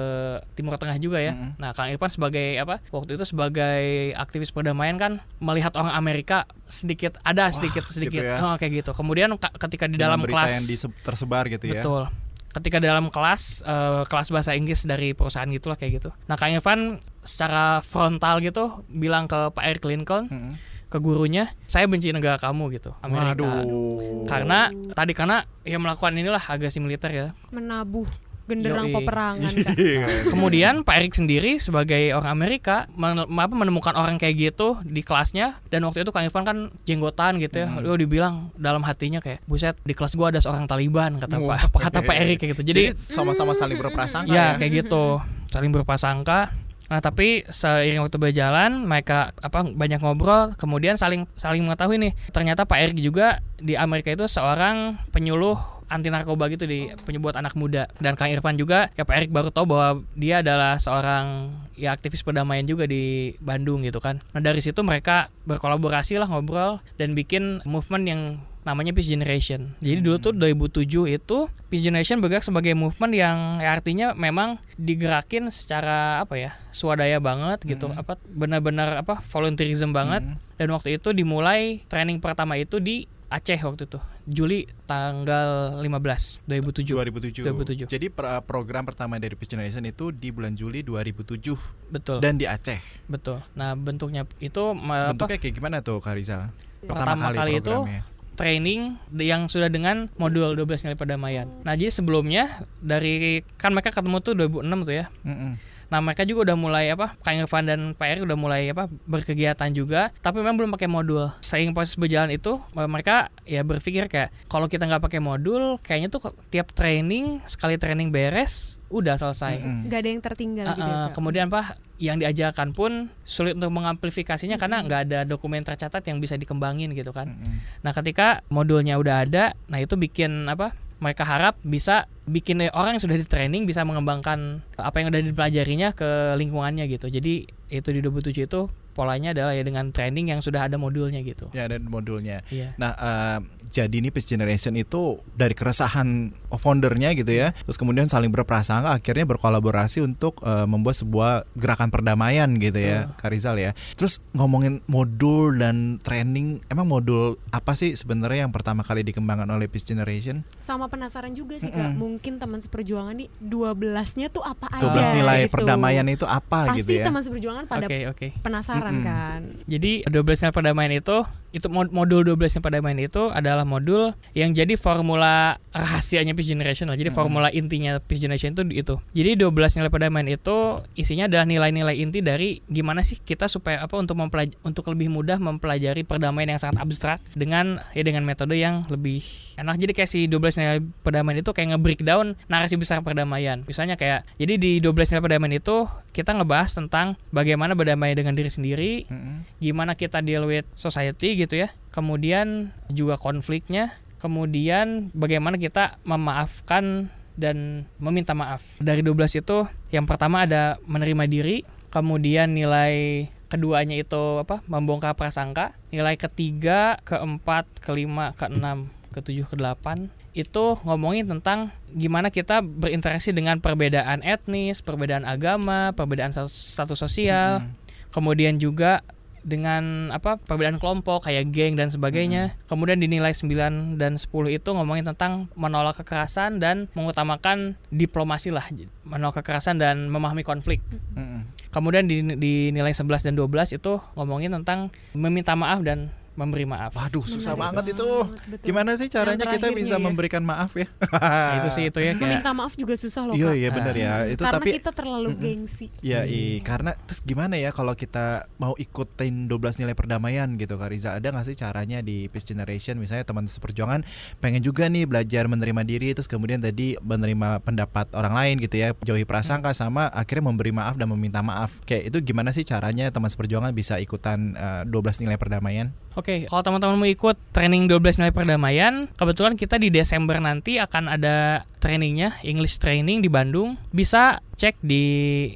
Timur 0.53 0.75
Tengah 0.75 0.95
juga 0.95 1.19
ya. 1.19 1.35
Mm-mm. 1.35 1.55
Nah 1.55 1.71
Kang 1.71 1.87
Irfan 1.87 2.07
sebagai 2.07 2.55
apa? 2.55 2.79
Waktu 2.89 3.13
itu 3.13 3.23
sebagai 3.23 3.83
aktivis 4.15 4.49
perdamaian 4.49 4.95
kan 4.95 5.11
melihat 5.37 5.75
orang 5.75 5.91
Amerika 5.91 6.47
sedikit 6.63 7.19
ada 7.21 7.51
sedikit 7.51 7.83
sedikit 7.85 8.15
gitu 8.15 8.23
ya. 8.25 8.39
oh, 8.41 8.55
kayak 8.55 8.81
gitu. 8.81 8.91
Kemudian 8.93 9.35
ka- 9.35 9.51
ketika 9.59 9.85
di 9.85 9.99
dalam 9.99 10.17
berita 10.17 10.47
kelas 10.47 10.55
yang 10.55 10.65
tersebar 11.01 11.43
gitu 11.45 11.65
ya. 11.67 11.83
Betul. 11.83 12.03
Ketika 12.49 12.77
dalam 12.79 13.11
kelas 13.11 13.61
eh, 13.61 14.03
kelas 14.07 14.31
bahasa 14.31 14.55
Inggris 14.55 14.81
dari 14.83 15.11
perusahaan 15.11 15.45
gitulah 15.45 15.75
kayak 15.75 16.01
gitu. 16.01 16.09
Nah, 16.25 16.33
Kang 16.33 16.49
Irfan 16.49 16.97
secara 17.19 17.83
frontal 17.83 18.39
gitu 18.39 18.81
bilang 18.87 19.27
ke 19.27 19.51
Pak 19.51 19.61
Eric 19.61 19.83
Lincoln 19.85 20.25
Mm-mm. 20.25 20.53
Ke 20.89 20.97
gurunya, 20.97 21.53
"Saya 21.69 21.85
benci 21.85 22.09
negara 22.09 22.41
kamu 22.41 22.73
gitu, 22.75 22.91
Amerika." 23.05 23.37
Waduh. 23.37 24.25
Karena 24.25 24.73
tadi 24.97 25.13
karena 25.13 25.45
ya 25.61 25.77
melakukan 25.77 26.17
inilah 26.17 26.41
agresi 26.41 26.81
militer 26.81 27.09
ya. 27.13 27.27
Menabuh 27.53 28.09
genderang 28.49 28.89
Yoi. 28.89 28.95
peperangan. 28.97 29.53
Iya. 29.77 30.05
Kemudian 30.33 30.81
Pak 30.81 30.95
Eric 30.97 31.13
sendiri 31.13 31.61
sebagai 31.61 32.17
orang 32.17 32.33
Amerika 32.33 32.89
men- 32.97 33.29
apa, 33.29 33.53
menemukan 33.53 33.93
orang 33.93 34.17
kayak 34.17 34.49
gitu 34.49 34.81
di 34.81 35.05
kelasnya 35.05 35.61
dan 35.69 35.85
waktu 35.85 36.01
itu 36.01 36.09
Kang 36.09 36.25
Irfan 36.25 36.41
kan 36.49 36.57
jenggotan 36.89 37.37
gitu 37.37 37.61
ya. 37.61 37.69
Hmm. 37.69 37.85
Dia 37.85 37.93
dibilang 37.93 38.49
dalam 38.57 38.81
hatinya 38.81 39.21
kayak, 39.21 39.45
"Buset, 39.45 39.77
di 39.85 39.93
kelas 39.93 40.17
gua 40.17 40.33
ada 40.33 40.41
seorang 40.41 40.65
Taliban," 40.65 41.21
kata 41.21 41.37
Wah. 41.37 41.61
Pak 41.61 41.77
kata 41.77 42.01
Pak 42.01 42.15
Eric 42.17 42.37
kayak 42.41 42.57
gitu. 42.57 42.73
Jadi 42.73 42.97
sama-sama 43.05 43.53
saling 43.53 43.77
berprasangka 43.77 44.33
ya 44.33 44.57
ya. 44.57 44.57
kayak 44.57 44.73
gitu 44.81 45.21
saling 45.49 45.73
berprasangka 45.73 46.53
nah 46.89 46.99
tapi 46.99 47.45
seiring 47.45 48.01
waktu 48.01 48.17
berjalan 48.17 48.83
mereka 48.83 49.31
apa 49.45 49.61
banyak 49.61 50.01
ngobrol 50.01 50.57
kemudian 50.57 50.97
saling 50.97 51.29
saling 51.37 51.61
mengetahui 51.63 52.01
nih. 52.01 52.13
Ternyata 52.33 52.65
Pak 52.65 52.79
Erik 52.81 52.99
juga 52.99 53.39
di 53.61 53.77
Amerika 53.77 54.09
itu 54.09 54.25
seorang 54.25 54.97
penyuluh 55.13 55.55
anti 55.89 56.13
narkoba 56.13 56.47
gitu 56.53 56.69
di 56.69 56.89
penyebut 57.03 57.33
anak 57.33 57.57
muda. 57.57 57.89
Dan 57.97 58.13
Kang 58.13 58.29
Irfan 58.29 58.55
juga 58.55 58.93
ya 58.93 59.03
Pak 59.03 59.15
Erik 59.15 59.31
baru 59.33 59.49
tahu 59.49 59.69
bahwa 59.73 60.05
dia 60.13 60.45
adalah 60.45 60.77
seorang 60.77 61.49
ya 61.73 61.93
aktivis 61.93 62.21
perdamaian 62.21 62.63
juga 62.63 62.85
di 62.85 63.33
Bandung 63.41 63.81
gitu 63.83 63.97
kan. 63.97 64.21
Nah 64.31 64.41
dari 64.41 64.61
situ 64.61 64.85
mereka 64.85 65.33
berkolaborasi 65.49 66.21
lah 66.21 66.29
ngobrol 66.29 66.79
dan 67.01 67.17
bikin 67.17 67.65
movement 67.65 68.05
yang 68.05 68.21
namanya 68.69 68.93
Peace 68.93 69.09
Generation. 69.09 69.73
Jadi 69.79 69.99
dulu 69.99 70.21
tuh 70.21 70.31
2007 70.31 70.85
itu 71.09 71.37
Peace 71.67 71.81
Generation 71.81 72.17
bergerak 72.17 72.41
sebagai 72.41 72.73
movement 72.73 73.11
yang 73.11 73.37
ya 73.57 73.73
artinya 73.73 74.13
memang 74.13 74.61
digerakin 74.75 75.49
secara 75.49 76.21
apa 76.21 76.37
ya 76.37 76.51
swadaya 76.69 77.17
banget 77.17 77.65
gitu 77.65 77.89
apa 77.89 78.13
benar-benar 78.29 78.95
apa 78.95 79.25
volunteerism 79.25 79.89
banget 79.89 80.21
dan 80.55 80.67
waktu 80.69 80.95
itu 80.95 81.09
dimulai 81.11 81.81
training 81.85 82.17
pertama 82.17 82.53
itu 82.55 82.77
di 82.77 83.09
Aceh 83.27 83.57
waktu 83.59 83.85
itu 83.85 84.01
Juli 84.25 84.65
tanggal 84.85 85.77
15 85.77 86.45
2007 86.45 86.97
2007. 86.97 87.45
2007. 87.45 87.85
Jadi 87.87 88.09
per- 88.09 88.41
program 88.41 88.81
pertama 88.83 89.17
dari 89.17 89.33
Peace 89.33 89.49
Generation 89.49 89.81
itu 89.83 90.09
di 90.09 90.29
bulan 90.29 90.53
Juli 90.53 90.81
2007 90.81 91.53
betul 91.89 92.17
dan 92.19 92.35
di 92.35 92.45
Aceh. 92.45 92.81
betul 93.05 93.41
nah 93.53 93.73
bentuknya 93.73 94.25
itu 94.37 94.73
ma- 94.73 95.09
apa, 95.09 95.13
Bentuknya 95.13 95.37
kayak 95.37 95.53
gimana 95.55 95.77
tuh 95.79 95.97
Kak 95.97 96.13
Rizal? 96.13 96.49
Pertama 96.81 97.29
kali 97.31 97.57
itu 97.57 97.69
programnya. 97.69 98.01
Training 98.39 98.95
yang 99.19 99.51
sudah 99.51 99.67
dengan 99.67 100.07
modul 100.15 100.55
12 100.55 100.87
nilai 100.87 100.95
perdamaian. 100.95 101.47
Nah, 101.67 101.75
jadi 101.75 101.91
sebelumnya 101.91 102.63
dari 102.79 103.43
kan 103.59 103.75
mereka 103.75 103.91
ketemu 103.91 104.23
tuh 104.23 104.33
2006 104.39 104.87
tuh 104.87 104.95
ya. 104.95 105.05
Mm-mm. 105.27 105.59
Nah, 105.89 105.99
mereka 106.05 106.25
juga 106.25 106.53
udah 106.53 106.57
mulai 106.57 106.85
apa? 106.93 107.17
Kang 107.25 107.41
Irfan 107.41 107.65
dan 107.65 107.97
Pak 107.97 108.07
Eri 108.07 108.21
udah 108.21 108.37
mulai 108.37 108.69
apa? 108.69 108.85
berkegiatan 109.09 109.73
juga, 109.73 110.13
tapi 110.21 110.41
memang 110.41 110.55
belum 110.57 110.71
pakai 110.77 110.85
modul. 110.85 111.33
Seiring 111.41 111.73
proses 111.73 111.97
berjalan 111.97 112.29
itu, 112.29 112.61
mereka 112.73 113.33
ya 113.43 113.65
berpikir 113.65 114.05
kayak 114.05 114.29
kalau 114.45 114.69
kita 114.69 114.85
nggak 114.85 115.01
pakai 115.01 115.17
modul, 115.17 115.81
kayaknya 115.81 116.13
tuh 116.13 116.33
tiap 116.53 116.71
training 116.77 117.41
sekali 117.49 117.81
training 117.81 118.13
beres 118.13 118.77
udah 118.89 119.17
selesai. 119.17 119.61
Mm-mm. 119.61 119.89
Nggak 119.89 119.99
ada 120.01 120.09
yang 120.09 120.21
tertinggal 120.21 120.65
Uh, 120.69 120.75
gitu 120.77 120.89
ya 120.89 120.97
kak. 120.97 121.11
kemudian 121.17 121.45
apa 121.49 121.61
yang 121.99 122.15
diajarkan 122.21 122.69
pun 122.71 123.09
sulit 123.25 123.57
untuk 123.57 123.73
mengamplifikasinya 123.73 124.55
karena 124.61 124.85
nggak 124.85 125.01
ada 125.09 125.19
dokumen 125.25 125.65
tercatat 125.65 126.05
yang 126.05 126.21
bisa 126.21 126.37
dikembangin 126.37 126.93
gitu 126.93 127.09
kan. 127.09 127.33
Mm-mm. 127.33 127.55
Nah, 127.81 127.91
ketika 127.91 128.45
modulnya 128.53 128.97
udah 129.01 129.25
ada, 129.25 129.57
nah 129.65 129.81
itu 129.81 129.97
bikin 129.97 130.45
apa? 130.45 130.73
Mereka 130.99 131.23
harap 131.23 131.55
bisa 131.63 132.11
bikin 132.29 132.61
orang 132.71 132.95
yang 132.95 133.03
sudah 133.03 133.17
di 133.17 133.25
training 133.25 133.65
bisa 133.65 133.81
mengembangkan 133.81 134.61
apa 134.77 135.01
yang 135.01 135.09
udah 135.09 135.21
dipelajarinya 135.25 135.97
ke 135.97 136.37
lingkungannya 136.37 136.85
gitu. 136.85 137.09
Jadi 137.09 137.49
itu 137.73 137.89
di 137.89 137.99
27 138.05 138.45
itu 138.45 138.61
polanya 138.99 139.31
adalah 139.31 139.55
ya 139.55 139.63
dengan 139.63 139.95
training 139.95 140.35
yang 140.35 140.43
sudah 140.43 140.67
ada 140.67 140.75
modulnya 140.75 141.23
gitu. 141.23 141.47
Ya 141.55 141.71
ada 141.71 141.79
modulnya. 141.79 142.43
Iya. 142.51 142.75
Nah, 142.75 142.91
eh, 142.99 143.37
jadi 143.71 143.95
nih 144.03 144.11
Peace 144.11 144.27
Generation 144.27 144.75
itu 144.75 145.23
dari 145.39 145.55
keresahan 145.55 146.35
foundernya 146.51 147.15
gitu 147.15 147.31
ya, 147.31 147.55
terus 147.55 147.79
kemudian 147.79 148.11
saling 148.11 148.33
berprasangka, 148.33 148.99
akhirnya 148.99 149.23
berkolaborasi 149.23 150.03
untuk 150.03 150.43
eh, 150.43 150.67
membuat 150.67 150.99
sebuah 150.99 151.31
gerakan 151.55 151.87
perdamaian 151.87 152.51
gitu 152.59 152.75
ya, 152.83 153.15
Kak 153.15 153.31
Rizal 153.31 153.55
ya. 153.55 153.71
Terus 153.95 154.19
ngomongin 154.35 154.83
modul 154.91 155.55
dan 155.55 156.03
training, 156.03 156.59
emang 156.67 156.91
modul 156.91 157.39
apa 157.55 157.77
sih 157.77 157.95
sebenarnya 157.95 158.49
yang 158.49 158.53
pertama 158.53 158.81
kali 158.83 159.05
dikembangkan 159.05 159.47
oleh 159.47 159.71
Peace 159.71 159.87
Generation? 159.87 160.43
Sama 160.59 160.89
penasaran 160.91 161.31
juga 161.31 161.61
sih 161.61 161.69
kak. 161.69 161.93
Mm-mm. 161.93 162.01
Mungkin 162.01 162.41
teman 162.41 162.59
seperjuangan 162.59 163.13
nih 163.15 163.29
12-nya 163.39 164.27
tuh 164.33 164.41
apa 164.41 164.67
aja? 164.73 165.13
12 165.13 165.21
nilai 165.21 165.39
gitu. 165.45 165.53
perdamaian 165.53 166.05
itu 166.09 166.25
apa 166.25 166.73
Pasti 166.73 166.81
gitu 166.81 166.91
ya? 166.97 167.05
teman 167.05 167.21
seperjuangan 167.21 167.63
pada 167.69 167.85
Oke, 167.85 167.97
oke. 168.09 168.27
penasaran 168.41 168.88
Mm-mm. 168.95 169.05
kan. 169.05 169.41
Jadi 169.69 170.07
12 170.07 170.41
nilai 170.41 170.55
perdamaian 170.55 170.93
itu 170.97 171.17
itu 171.49 171.65
mod- 171.65 171.89
modul 171.89 172.21
12 172.21 172.37
nilai 172.37 172.61
perdamaian 172.61 172.99
itu 173.01 173.33
adalah 173.33 173.65
modul 173.65 174.13
yang 174.37 174.53
jadi 174.53 174.77
formula 174.77 175.57
rahasianya 175.73 176.37
Peace 176.37 176.49
Generation 176.49 176.89
lah. 176.89 176.97
Jadi 176.97 177.09
formula 177.09 177.49
intinya 177.49 177.97
Peace 177.97 178.21
Generation 178.21 178.53
itu 178.53 178.61
itu. 178.69 178.95
Jadi 179.17 179.41
12 179.41 179.81
nilai 179.81 179.89
perdamaian 179.89 180.29
itu 180.29 180.81
isinya 180.93 181.25
adalah 181.25 181.49
nilai-nilai 181.49 181.97
inti 181.97 182.21
dari 182.21 182.61
gimana 182.69 183.01
sih 183.01 183.17
kita 183.17 183.49
supaya 183.49 183.81
apa 183.81 183.97
untuk 183.97 184.13
mempelaj 184.17 184.53
untuk 184.61 184.85
lebih 184.93 185.09
mudah 185.09 185.41
mempelajari 185.41 186.05
perdamaian 186.05 186.53
yang 186.53 186.61
sangat 186.61 186.85
abstrak 186.85 187.19
dengan 187.33 187.81
ya 187.97 188.05
dengan 188.05 188.21
metode 188.25 188.53
yang 188.53 188.85
lebih 188.87 189.25
enak. 189.57 189.75
Jadi 189.81 189.91
kayak 189.97 190.09
si 190.09 190.29
12 190.29 190.59
nilai 190.61 190.79
perdamaian 191.01 191.41
itu 191.41 191.51
kayak 191.51 191.75
nge-breakdown 191.75 192.37
narasi 192.45 192.77
besar 192.77 193.01
perdamaian. 193.01 193.65
Misalnya 193.65 193.97
kayak 193.97 194.23
jadi 194.37 194.53
di 194.55 194.71
12 194.79 195.17
nilai 195.17 195.23
perdamaian 195.25 195.57
itu 195.57 195.89
kita 196.09 196.33
ngebahas 196.35 196.73
tentang 196.73 197.15
bagaimana 197.29 197.77
berdamai 197.77 198.17
dengan 198.17 198.33
diri 198.33 198.49
sendiri, 198.49 198.78
Mm-mm. 199.07 199.45
gimana 199.59 199.93
kita 199.93 200.23
deal 200.23 200.47
with 200.47 200.65
society 200.79 201.35
gitu 201.35 201.65
ya. 201.65 201.69
Kemudian 201.89 202.71
juga 202.91 203.17
konfliknya, 203.19 203.97
kemudian 204.23 205.09
bagaimana 205.15 205.57
kita 205.57 205.97
memaafkan 206.05 207.09
dan 207.39 207.87
meminta 207.97 208.35
maaf. 208.35 208.61
Dari 208.83 208.99
12 208.99 209.39
itu 209.39 209.57
yang 209.95 210.03
pertama 210.03 210.43
ada 210.43 210.75
menerima 210.83 211.25
diri, 211.25 211.63
kemudian 211.89 212.51
nilai 212.51 213.25
keduanya 213.49 213.97
itu 213.97 214.43
apa? 214.43 214.61
membongkar 214.69 215.17
prasangka, 215.17 215.73
nilai 215.89 216.19
ketiga, 216.19 217.01
keempat, 217.07 217.65
kelima, 217.81 218.35
keenam, 218.37 218.93
ketujuh, 219.15 219.49
kedelapan 219.49 220.11
itu 220.37 220.77
ngomongin 220.85 221.25
tentang 221.25 221.73
gimana 221.89 222.29
kita 222.29 222.61
berinteraksi 222.61 223.33
dengan 223.33 223.57
perbedaan 223.57 224.21
etnis, 224.21 224.85
perbedaan 224.85 225.25
agama, 225.25 225.91
perbedaan 225.97 226.31
status 226.31 226.99
sosial, 227.01 227.65
kemudian 228.09 228.57
juga 228.57 229.01
dengan 229.43 230.11
apa 230.11 230.35
perbedaan 230.35 230.77
kelompok 230.77 231.27
kayak 231.27 231.51
geng 231.51 231.79
dan 231.79 231.89
sebagainya. 231.91 232.55
Kemudian 232.67 232.99
dinilai 232.99 233.31
9 233.31 233.95
dan 233.95 234.19
10 234.19 234.27
itu 234.51 234.69
ngomongin 234.75 235.07
tentang 235.07 235.47
menolak 235.55 235.99
kekerasan 236.03 236.59
dan 236.59 236.91
mengutamakan 236.93 237.79
diplomasi 237.89 238.51
lah. 238.51 238.67
Menolak 239.07 239.41
kekerasan 239.41 239.79
dan 239.79 240.11
memahami 240.11 240.43
konflik. 240.43 240.83
Mm-mm. 241.15 241.47
Kemudian 241.69 242.09
di, 242.09 242.25
di 242.35 242.53
nilai 242.73 242.91
11 242.91 243.31
dan 243.31 243.33
12 243.37 243.77
itu 243.77 244.01
ngomongin 244.17 244.53
tentang 244.61 244.89
meminta 245.13 245.53
maaf 245.53 245.81
dan 245.85 246.11
memberi 246.39 246.63
maaf. 246.63 246.95
Waduh, 246.95 247.27
susah 247.27 247.53
Menarik 247.53 247.63
banget 247.83 247.83
itu. 247.99 248.09
betul. 248.55 248.65
Gimana 248.71 248.91
sih 248.95 249.07
caranya 249.11 249.43
kita 249.43 249.67
bisa 249.75 249.99
ya. 249.99 250.01
memberikan 250.01 250.39
maaf 250.41 250.71
ya? 250.79 250.87
Nah, 251.11 251.51
itu 251.59 251.69
sih 251.75 251.83
itu 251.91 251.99
ya 251.99 252.15
kayak 252.15 252.39
Meminta 252.39 252.51
maaf 252.55 252.73
juga 252.79 252.95
susah 252.95 253.27
loh 253.27 253.33
Iya 253.35 253.51
kak. 253.51 253.59
iya 253.59 253.69
benar 253.75 253.95
ya. 253.95 254.13
Itu 254.31 254.41
Karena 254.47 254.59
tapi 254.63 254.69
kita 254.79 254.91
terlalu 254.95 255.29
gengsi. 255.35 255.91
Ya, 255.99 256.23
i, 256.23 256.63
karena 256.63 256.95
terus 257.03 257.19
gimana 257.21 257.59
ya 257.59 257.75
kalau 257.75 257.91
kita 257.93 258.47
mau 258.55 258.71
ikutin 258.79 259.51
12 259.51 259.81
nilai 259.83 259.95
perdamaian 259.97 260.47
gitu 260.55 260.79
Kak 260.79 260.89
Riza, 260.89 261.09
ada 261.19 261.27
nggak 261.29 261.45
sih 261.45 261.57
caranya 261.59 261.99
di 261.99 262.31
Peace 262.31 262.47
Generation 262.47 262.95
misalnya 262.95 263.27
teman 263.27 263.43
seperjuangan 263.43 264.05
pengen 264.39 264.61
juga 264.61 264.87
nih 264.87 265.03
belajar 265.03 265.49
menerima 265.49 265.81
diri 265.83 266.15
terus 266.15 266.29
kemudian 266.29 266.63
tadi 266.63 266.95
menerima 267.01 267.59
pendapat 267.65 268.13
orang 268.13 268.33
lain 268.37 268.55
gitu 268.61 268.79
ya, 268.79 268.87
jauhi 269.03 269.25
prasangka 269.25 269.73
sama 269.73 270.07
akhirnya 270.13 270.47
memberi 270.53 270.71
maaf 270.71 270.95
dan 270.95 271.09
meminta 271.09 271.41
maaf. 271.41 271.81
Kayak 271.83 272.13
itu 272.13 272.31
gimana 272.31 272.53
sih 272.53 272.63
caranya 272.63 273.09
teman 273.09 273.27
seperjuangan 273.27 273.73
bisa 273.73 273.97
ikutan 273.97 274.53
eh, 274.53 274.83
12 274.85 275.25
nilai 275.25 275.35
perdamaian? 275.41 275.89
Oke, 276.17 276.28
kalau 276.45 276.61
teman-teman 276.61 276.95
mau 276.95 277.05
ikut 277.05 277.35
training 277.49 277.85
12 277.85 278.19
nilai 278.19 278.31
perdamaian, 278.31 278.93
kebetulan 279.13 279.53
kita 279.53 279.75
di 279.75 279.89
Desember 279.89 280.37
nanti 280.37 280.77
akan 280.77 281.09
ada 281.09 281.35
trainingnya, 281.77 282.37
English 282.41 282.77
training 282.77 283.19
di 283.19 283.27
Bandung. 283.27 283.79
Bisa 283.89 284.39
cek 284.53 284.75
di 284.79 285.03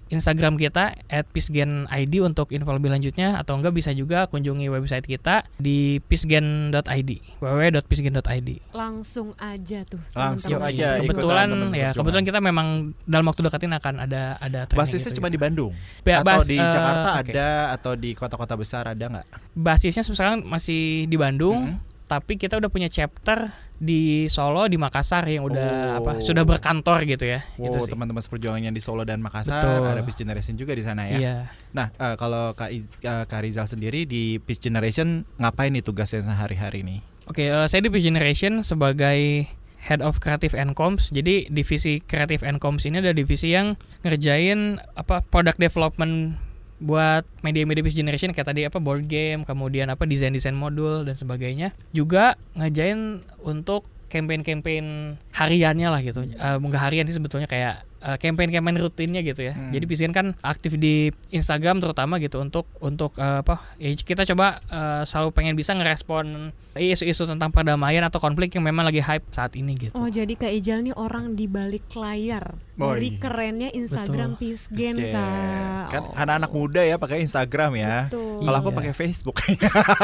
Instagram 0.08 0.56
kita 0.56 0.96
@peacegenid 1.30 1.92
untuk 2.24 2.50
info 2.50 2.72
lebih 2.72 2.88
lanjutnya 2.88 3.36
atau 3.36 3.60
enggak 3.60 3.76
bisa 3.76 3.92
juga 3.92 4.26
kunjungi 4.26 4.72
website 4.72 5.04
kita 5.04 5.44
di 5.58 6.00
peacegen.id, 6.00 7.10
www.peacegen.id. 7.38 8.50
Langsung 8.72 9.36
aja 9.36 9.84
tuh. 9.84 10.00
Langsung 10.14 10.58
teman-teman. 10.58 10.72
aja 10.72 10.88
ikutan 10.96 11.04
kebetulan 11.04 11.48
teman 11.50 11.70
ya 11.74 11.90
kebetulan 11.92 12.24
kita 12.24 12.40
memang 12.40 12.68
dalam 13.04 13.26
waktu 13.28 13.42
dekat 13.44 13.62
ini 13.64 13.76
akan 13.76 13.96
ada 14.00 14.24
ada 14.40 14.60
training 14.66 14.80
Basisnya 14.88 15.12
gitu, 15.12 15.18
cuma 15.20 15.28
gitu. 15.28 15.36
di 15.36 15.40
Bandung 15.42 15.72
Ya, 16.04 16.20
atau 16.20 16.28
bas- 16.40 16.48
di 16.48 16.56
eh, 16.56 16.64
Jakarta 16.64 17.10
oke. 17.20 17.32
ada 17.32 17.48
atau 17.76 17.92
di 17.94 18.10
kota-kota 18.14 18.54
besar 18.56 18.84
ada 18.88 19.06
nggak? 19.10 19.28
basisnya 19.54 20.02
sekarang 20.02 20.42
masih 20.54 21.10
di 21.10 21.18
Bandung, 21.18 21.74
Mm-mm. 21.74 22.06
tapi 22.06 22.38
kita 22.38 22.62
udah 22.62 22.70
punya 22.70 22.86
chapter 22.88 23.50
di 23.76 24.30
Solo, 24.30 24.70
di 24.70 24.78
Makassar 24.78 25.26
yang 25.26 25.44
udah 25.44 25.66
Oh. 25.66 26.00
apa 26.00 26.12
sudah 26.22 26.46
berkantor 26.46 27.04
gitu 27.04 27.26
ya. 27.26 27.42
Itu 27.58 27.74
Wow, 27.74 27.84
sih. 27.84 27.92
teman-teman 27.92 28.22
seperjuangan 28.22 28.62
yang 28.62 28.72
di 28.72 28.80
Solo 28.80 29.02
dan 29.02 29.20
Makassar 29.20 29.60
Betul. 29.60 29.90
ada 29.90 30.02
Peace 30.02 30.16
Generation 30.16 30.56
juga 30.56 30.72
di 30.72 30.84
sana 30.86 31.04
ya. 31.04 31.18
Iya. 31.18 31.36
Nah, 31.74 31.90
eh, 31.92 32.16
kalau 32.16 32.54
Kak, 32.54 32.70
eh, 32.70 32.86
Kak 33.02 33.42
Rizal 33.42 33.66
sendiri 33.66 34.06
di 34.06 34.38
Peace 34.38 34.62
Generation 34.62 35.26
ngapain 35.36 35.74
nih 35.74 35.82
tugasnya 35.82 36.24
sehari-hari 36.24 36.86
nih? 36.86 37.00
Oke, 37.26 37.44
eh, 37.44 37.66
saya 37.68 37.82
di 37.82 37.90
Peace 37.90 38.06
Generation 38.06 38.62
sebagai 38.62 39.50
Head 39.84 40.00
of 40.00 40.24
Creative 40.24 40.56
and 40.56 40.80
Comms. 40.80 41.12
Jadi 41.12 41.52
divisi 41.52 42.00
Creative 42.00 42.40
and 42.48 42.64
Comms 42.64 42.88
ini 42.88 43.04
ada 43.04 43.12
divisi 43.12 43.52
yang 43.52 43.76
ngerjain 44.00 44.80
apa 44.96 45.20
product 45.24 45.60
development 45.60 46.40
buat 46.84 47.24
media-media 47.48 47.80
Peace 47.80 47.96
Generation 47.96 48.36
kayak 48.36 48.52
tadi 48.52 48.68
apa 48.68 48.84
board 48.84 49.08
game, 49.08 49.48
kemudian 49.48 49.88
apa 49.88 50.04
desain-desain 50.04 50.52
modul 50.52 51.08
dan 51.08 51.16
sebagainya. 51.16 51.72
Juga 51.96 52.36
ngerjain 52.60 53.24
untuk 53.40 53.88
campaign-campaign 54.12 55.18
hariannya 55.34 55.88
lah 55.88 56.04
gitu. 56.04 56.28
Enggak 56.38 56.84
harian 56.86 57.08
sih 57.08 57.16
sebetulnya 57.18 57.48
kayak 57.48 57.82
eh, 58.04 58.18
campaign-campaign 58.18 58.78
rutinnya 58.78 59.24
gitu 59.24 59.42
ya. 59.42 59.54
Hmm. 59.54 59.72
Jadi 59.72 59.84
PCN 59.84 60.12
kan 60.12 60.28
aktif 60.40 60.76
di 60.76 61.08
Instagram 61.30 61.80
terutama 61.80 62.20
gitu 62.20 62.38
untuk 62.38 62.68
untuk 62.78 63.16
eh, 63.16 63.40
apa? 63.40 63.64
Ya 63.80 63.90
kita 63.92 64.28
coba 64.28 64.60
eh, 64.62 65.02
selalu 65.04 65.30
pengen 65.32 65.56
bisa 65.56 65.72
ngerespon 65.72 66.52
isu-isu 66.76 67.24
tentang 67.24 67.50
perdamaian 67.50 68.04
atau 68.04 68.18
konflik 68.18 68.52
yang 68.52 68.66
memang 68.66 68.84
lagi 68.84 69.00
hype 69.00 69.24
saat 69.30 69.56
ini 69.56 69.74
gitu. 69.74 69.96
Oh 69.96 70.06
jadi 70.06 70.34
Kak 70.34 70.52
Ijal 70.52 70.84
nih 70.84 70.94
orang 70.94 71.34
di 71.34 71.48
balik 71.48 71.88
layar 71.94 72.60
Oh, 72.74 72.90
dari 72.90 73.14
iya. 73.14 73.22
kerennya 73.22 73.70
Instagram 73.70 74.34
Peace 74.34 74.66
Gen 74.68 74.98
Kak. 74.98 75.86
Kan 75.94 76.02
Oh, 76.04 76.10
anak-anak 76.18 76.50
muda 76.50 76.82
ya 76.82 76.98
pakai 76.98 77.22
Instagram 77.22 77.78
ya. 77.78 78.10
Betul. 78.10 78.42
Kalau 78.42 78.58
aku 78.58 78.70
Iya. 78.74 78.78
pakai 78.82 78.94
Facebook. 78.98 79.36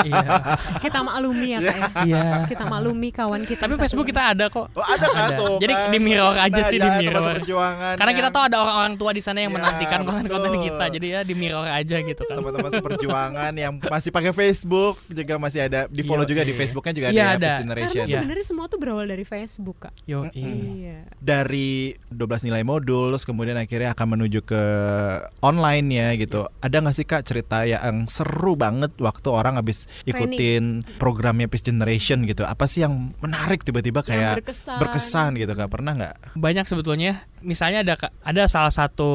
iya. 0.06 0.28
Kita 0.86 1.00
maklumi 1.02 1.48
ya 1.50 1.60
Kak 1.60 1.76
ya. 1.76 1.90
Iya. 2.06 2.26
Kita 2.46 2.64
maklumi 2.70 3.10
kawan 3.10 3.42
kita. 3.42 3.66
Tapi 3.66 3.74
Facebook 3.74 4.06
kita 4.06 4.22
ada 4.38 4.46
kok. 4.54 4.70
Oh, 4.70 4.86
ada 4.86 5.06
kan 5.10 5.30
tuh. 5.34 5.58
Jadi 5.58 5.74
di 5.90 6.00
mirror 6.00 6.38
aja 6.38 6.62
Nah, 6.62 6.70
sih, 6.70 6.78
di 6.78 6.86
jangan 6.86 7.02
teman 7.02 7.42
Karena 7.98 8.14
kita 8.14 8.28
yang 8.28 8.36
tahu 8.36 8.44
ada 8.46 8.58
orang-orang 8.60 8.94
tua 9.00 9.12
di 9.12 9.24
sana 9.24 9.40
yang 9.40 9.50
Ya, 9.50 9.58
menantikan 9.58 10.00
konten-konten 10.06 10.54
kita. 10.62 10.86
Jadi 10.92 11.08
ya 11.10 11.20
di 11.24 11.34
mirror 11.34 11.66
aja 11.66 11.98
gitu 11.98 12.22
kan. 12.22 12.36
teman-teman 12.38 12.72
seperjuangan 12.76 13.52
yang 13.56 13.74
masih 13.82 14.12
pakai 14.12 14.30
Facebook 14.30 15.02
juga 15.10 15.34
masih 15.40 15.60
ada 15.66 15.90
di 15.90 16.04
follow 16.04 16.22
juga 16.24 16.46
di 16.46 16.54
iya. 16.54 16.60
Facebooknya 16.60 16.94
juga 16.94 17.08
ada, 17.10 17.16
Iya, 17.16 17.24
ya, 17.24 17.30
ada. 17.34 17.40
Karena 17.40 17.62
Generation. 17.64 18.04
Iya. 18.06 18.20
sebenarnya 18.22 18.46
semua 18.46 18.66
tuh 18.68 18.78
berawal 18.78 19.06
dari 19.08 19.26
Facebook 19.26 19.78
Kak. 19.80 19.94
Yo, 20.06 20.28
Iya. 20.30 21.08
dari 21.18 21.96
12 22.12 22.46
nilai 22.46 22.62
modul 22.62 23.10
terus 23.10 23.26
kemudian 23.26 23.56
akhirnya 23.56 23.96
akan 23.96 24.08
menuju 24.14 24.44
ke 24.44 24.62
online 25.42 25.88
ya 25.90 26.08
gitu. 26.16 26.46
Ada 26.60 26.84
nggak 26.84 26.96
sih 26.96 27.06
kak 27.06 27.24
cerita 27.26 27.64
yang 27.64 28.06
seru 28.06 28.54
banget 28.54 28.94
waktu 29.00 29.28
orang 29.30 29.56
habis 29.56 29.88
ikutin 30.04 30.84
programnya 30.98 31.48
Peace 31.48 31.64
Generation 31.64 32.26
gitu? 32.26 32.44
Apa 32.44 32.66
sih 32.66 32.84
yang 32.84 33.14
menarik 33.20 33.64
tiba-tiba 33.64 34.02
kayak 34.02 34.44
berkesan. 34.44 34.78
berkesan 34.80 35.30
gitu 35.38 35.54
kak? 35.54 35.70
Pernah 35.70 35.94
nggak? 35.96 36.16
banyak 36.36 36.66
sebetulnya. 36.66 37.24
Misalnya 37.42 37.84
ada 37.84 37.96
ada 38.24 38.44
salah 38.48 38.74
satu 38.74 39.12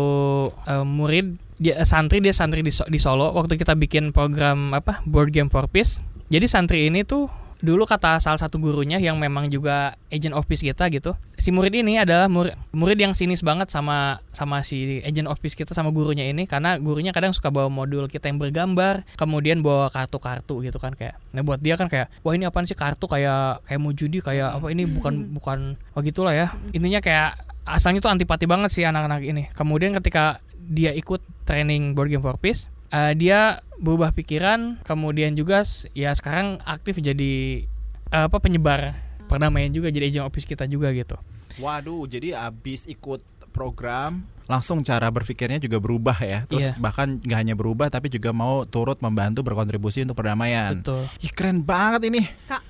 eh, 0.64 0.84
murid 0.84 1.36
dia 1.58 1.78
eh, 1.80 1.86
santri 1.86 2.18
dia 2.18 2.34
santri 2.34 2.60
di, 2.60 2.72
di 2.72 2.98
Solo 2.98 3.30
waktu 3.32 3.54
kita 3.54 3.78
bikin 3.78 4.10
program 4.10 4.74
apa 4.74 5.02
board 5.06 5.30
game 5.30 5.50
for 5.50 5.66
peace. 5.70 6.02
Jadi 6.32 6.46
santri 6.50 6.90
ini 6.90 7.06
tuh 7.06 7.30
dulu 7.64 7.88
kata 7.88 8.20
salah 8.20 8.36
satu 8.36 8.60
gurunya 8.60 9.00
yang 9.00 9.16
memang 9.16 9.48
juga 9.48 9.96
agent 10.12 10.36
of 10.36 10.44
peace 10.44 10.60
kita 10.60 10.92
gitu. 10.92 11.16
Si 11.40 11.48
murid 11.48 11.72
ini 11.72 11.96
adalah 11.96 12.28
murid, 12.28 12.52
murid 12.76 13.00
yang 13.00 13.16
sinis 13.16 13.40
banget 13.40 13.72
sama 13.72 14.20
sama 14.36 14.60
si 14.60 15.00
agent 15.00 15.24
of 15.24 15.40
peace 15.40 15.56
kita 15.56 15.72
sama 15.72 15.88
gurunya 15.88 16.28
ini 16.28 16.44
karena 16.44 16.76
gurunya 16.76 17.16
kadang 17.16 17.32
suka 17.32 17.48
bawa 17.48 17.72
modul 17.72 18.04
kita 18.12 18.28
yang 18.28 18.36
bergambar, 18.36 19.08
kemudian 19.16 19.64
bawa 19.64 19.88
kartu-kartu 19.88 20.60
gitu 20.60 20.76
kan 20.76 20.92
kayak. 20.92 21.16
Nah 21.32 21.40
buat 21.40 21.64
dia 21.64 21.80
kan 21.80 21.88
kayak 21.88 22.12
wah 22.20 22.36
ini 22.36 22.44
apaan 22.44 22.68
sih 22.68 22.76
kartu 22.76 23.08
kayak 23.08 23.64
kayak 23.64 23.80
mau 23.80 23.96
judi 23.96 24.20
kayak 24.20 24.60
apa 24.60 24.68
ini 24.68 24.84
bukan 24.84 25.14
bukan 25.40 25.58
oh 25.96 26.00
gitulah 26.04 26.36
ya. 26.36 26.52
Intinya 26.76 27.00
kayak 27.00 27.53
asalnya 27.64 28.00
tuh 28.00 28.12
antipati 28.12 28.44
banget 28.44 28.70
sih 28.70 28.84
anak-anak 28.84 29.20
ini. 29.24 29.42
Kemudian 29.52 29.92
ketika 29.96 30.40
dia 30.56 30.92
ikut 30.92 31.20
training 31.44 31.92
board 31.92 32.08
game 32.08 32.24
for 32.24 32.36
peace, 32.36 32.68
eh, 32.88 33.12
dia 33.12 33.60
berubah 33.76 34.14
pikiran, 34.14 34.80
kemudian 34.82 35.34
juga 35.34 35.64
ya 35.92 36.14
sekarang 36.14 36.60
aktif 36.64 37.00
jadi 37.00 37.64
eh, 38.08 38.24
apa 38.30 38.38
penyebar 38.38 38.94
perdamaian 39.26 39.72
juga 39.72 39.88
jadi 39.90 40.08
agent 40.08 40.24
office 40.28 40.46
kita 40.46 40.64
juga 40.64 40.92
gitu. 40.92 41.16
Waduh, 41.58 42.06
jadi 42.06 42.34
abis 42.38 42.86
ikut 42.86 43.22
program 43.50 44.26
langsung 44.44 44.84
cara 44.84 45.08
berpikirnya 45.08 45.56
juga 45.56 45.80
berubah 45.80 46.18
ya. 46.20 46.44
Terus 46.44 46.68
Iya. 46.68 46.76
bahkan 46.76 47.16
nggak 47.16 47.38
hanya 47.38 47.54
berubah 47.56 47.88
tapi 47.88 48.12
juga 48.12 48.28
mau 48.34 48.68
turut 48.68 49.00
membantu 49.00 49.40
berkontribusi 49.40 50.04
untuk 50.04 50.20
perdamaian. 50.20 50.84
Betul. 50.84 51.08
Ih 51.24 51.32
keren 51.32 51.64
banget 51.64 52.12
ini. 52.12 52.28
Kak, 52.44 52.60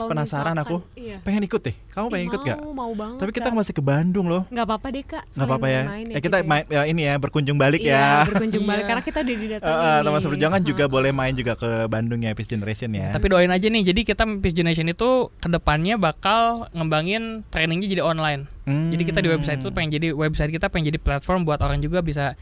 kalau 0.00 0.10
penasaran 0.10 0.54
misalkan- 0.54 0.80
aku. 0.82 0.96
Iya. 0.96 1.16
Pengen 1.20 1.42
ikut 1.44 1.60
deh. 1.60 1.74
Kamu 1.90 2.06
Ih, 2.06 2.10
pengen 2.10 2.26
ikut 2.26 2.40
gak? 2.42 2.58
Mau, 2.58 2.72
mau 2.72 2.92
banget. 2.92 3.18
Tapi 3.18 3.30
kita 3.32 3.48
Kak. 3.48 3.56
masih 3.56 3.72
ke 3.72 3.82
Bandung 3.82 4.26
loh. 4.26 4.42
nggak 4.46 4.64
apa-apa 4.64 4.86
deh 4.88 5.02
kak. 5.02 5.24
Nggak 5.28 5.46
apa-apa 5.46 5.66
ya. 5.66 5.82
Main 5.84 6.06
Eh, 6.08 6.20
kita 6.20 6.36
main 6.42 6.64
ya, 6.66 6.82
ini 6.84 7.02
ya 7.02 7.14
berkunjung 7.16 7.56
balik 7.56 7.80
Iya, 7.80 7.92
ya. 7.92 8.08
berkunjung 8.26 8.64
balik 8.64 8.84
karena 8.88 9.02
kita 9.02 9.18
udah 9.20 9.30
Eh, 9.30 9.40
didatengin. 9.40 9.76
eh, 9.76 9.98
teman 10.00 10.20
seperjuangan 10.20 10.62
juga 10.62 10.84
boleh 10.94 11.10
main 11.10 11.32
juga 11.32 11.52
ke 11.54 11.70
Bandung 11.86 12.20
ya 12.20 12.32
Peace 12.32 12.48
Generation 12.48 12.90
ya. 12.90 13.10
Tapi 13.10 13.26
doain 13.26 13.48
aja 13.48 13.66
nih. 13.66 13.82
Jadi 13.84 14.00
kita 14.04 14.22
Peace 14.38 14.52
Generation 14.52 14.86
itu 14.86 15.08
ke 15.34 15.48
depannya 15.48 15.94
bakal 15.94 16.40
ngembangin 16.72 17.22
trainingnya 17.48 17.88
jadi 17.88 18.02
online. 18.02 18.48
Hmm. 18.62 18.88
Jadi 18.88 19.02
kita 19.04 19.18
di 19.18 19.28
website 19.28 19.58
itu 19.58 19.70
pengen 19.70 19.90
jadi 19.92 20.08
website 20.12 20.50
kita 20.50 20.66
pengen 20.66 20.88
jadi 20.88 20.98
platform 20.98 21.42
buat 21.42 21.58
orang 21.58 21.78
juga 21.78 22.00
bisa 22.00 22.38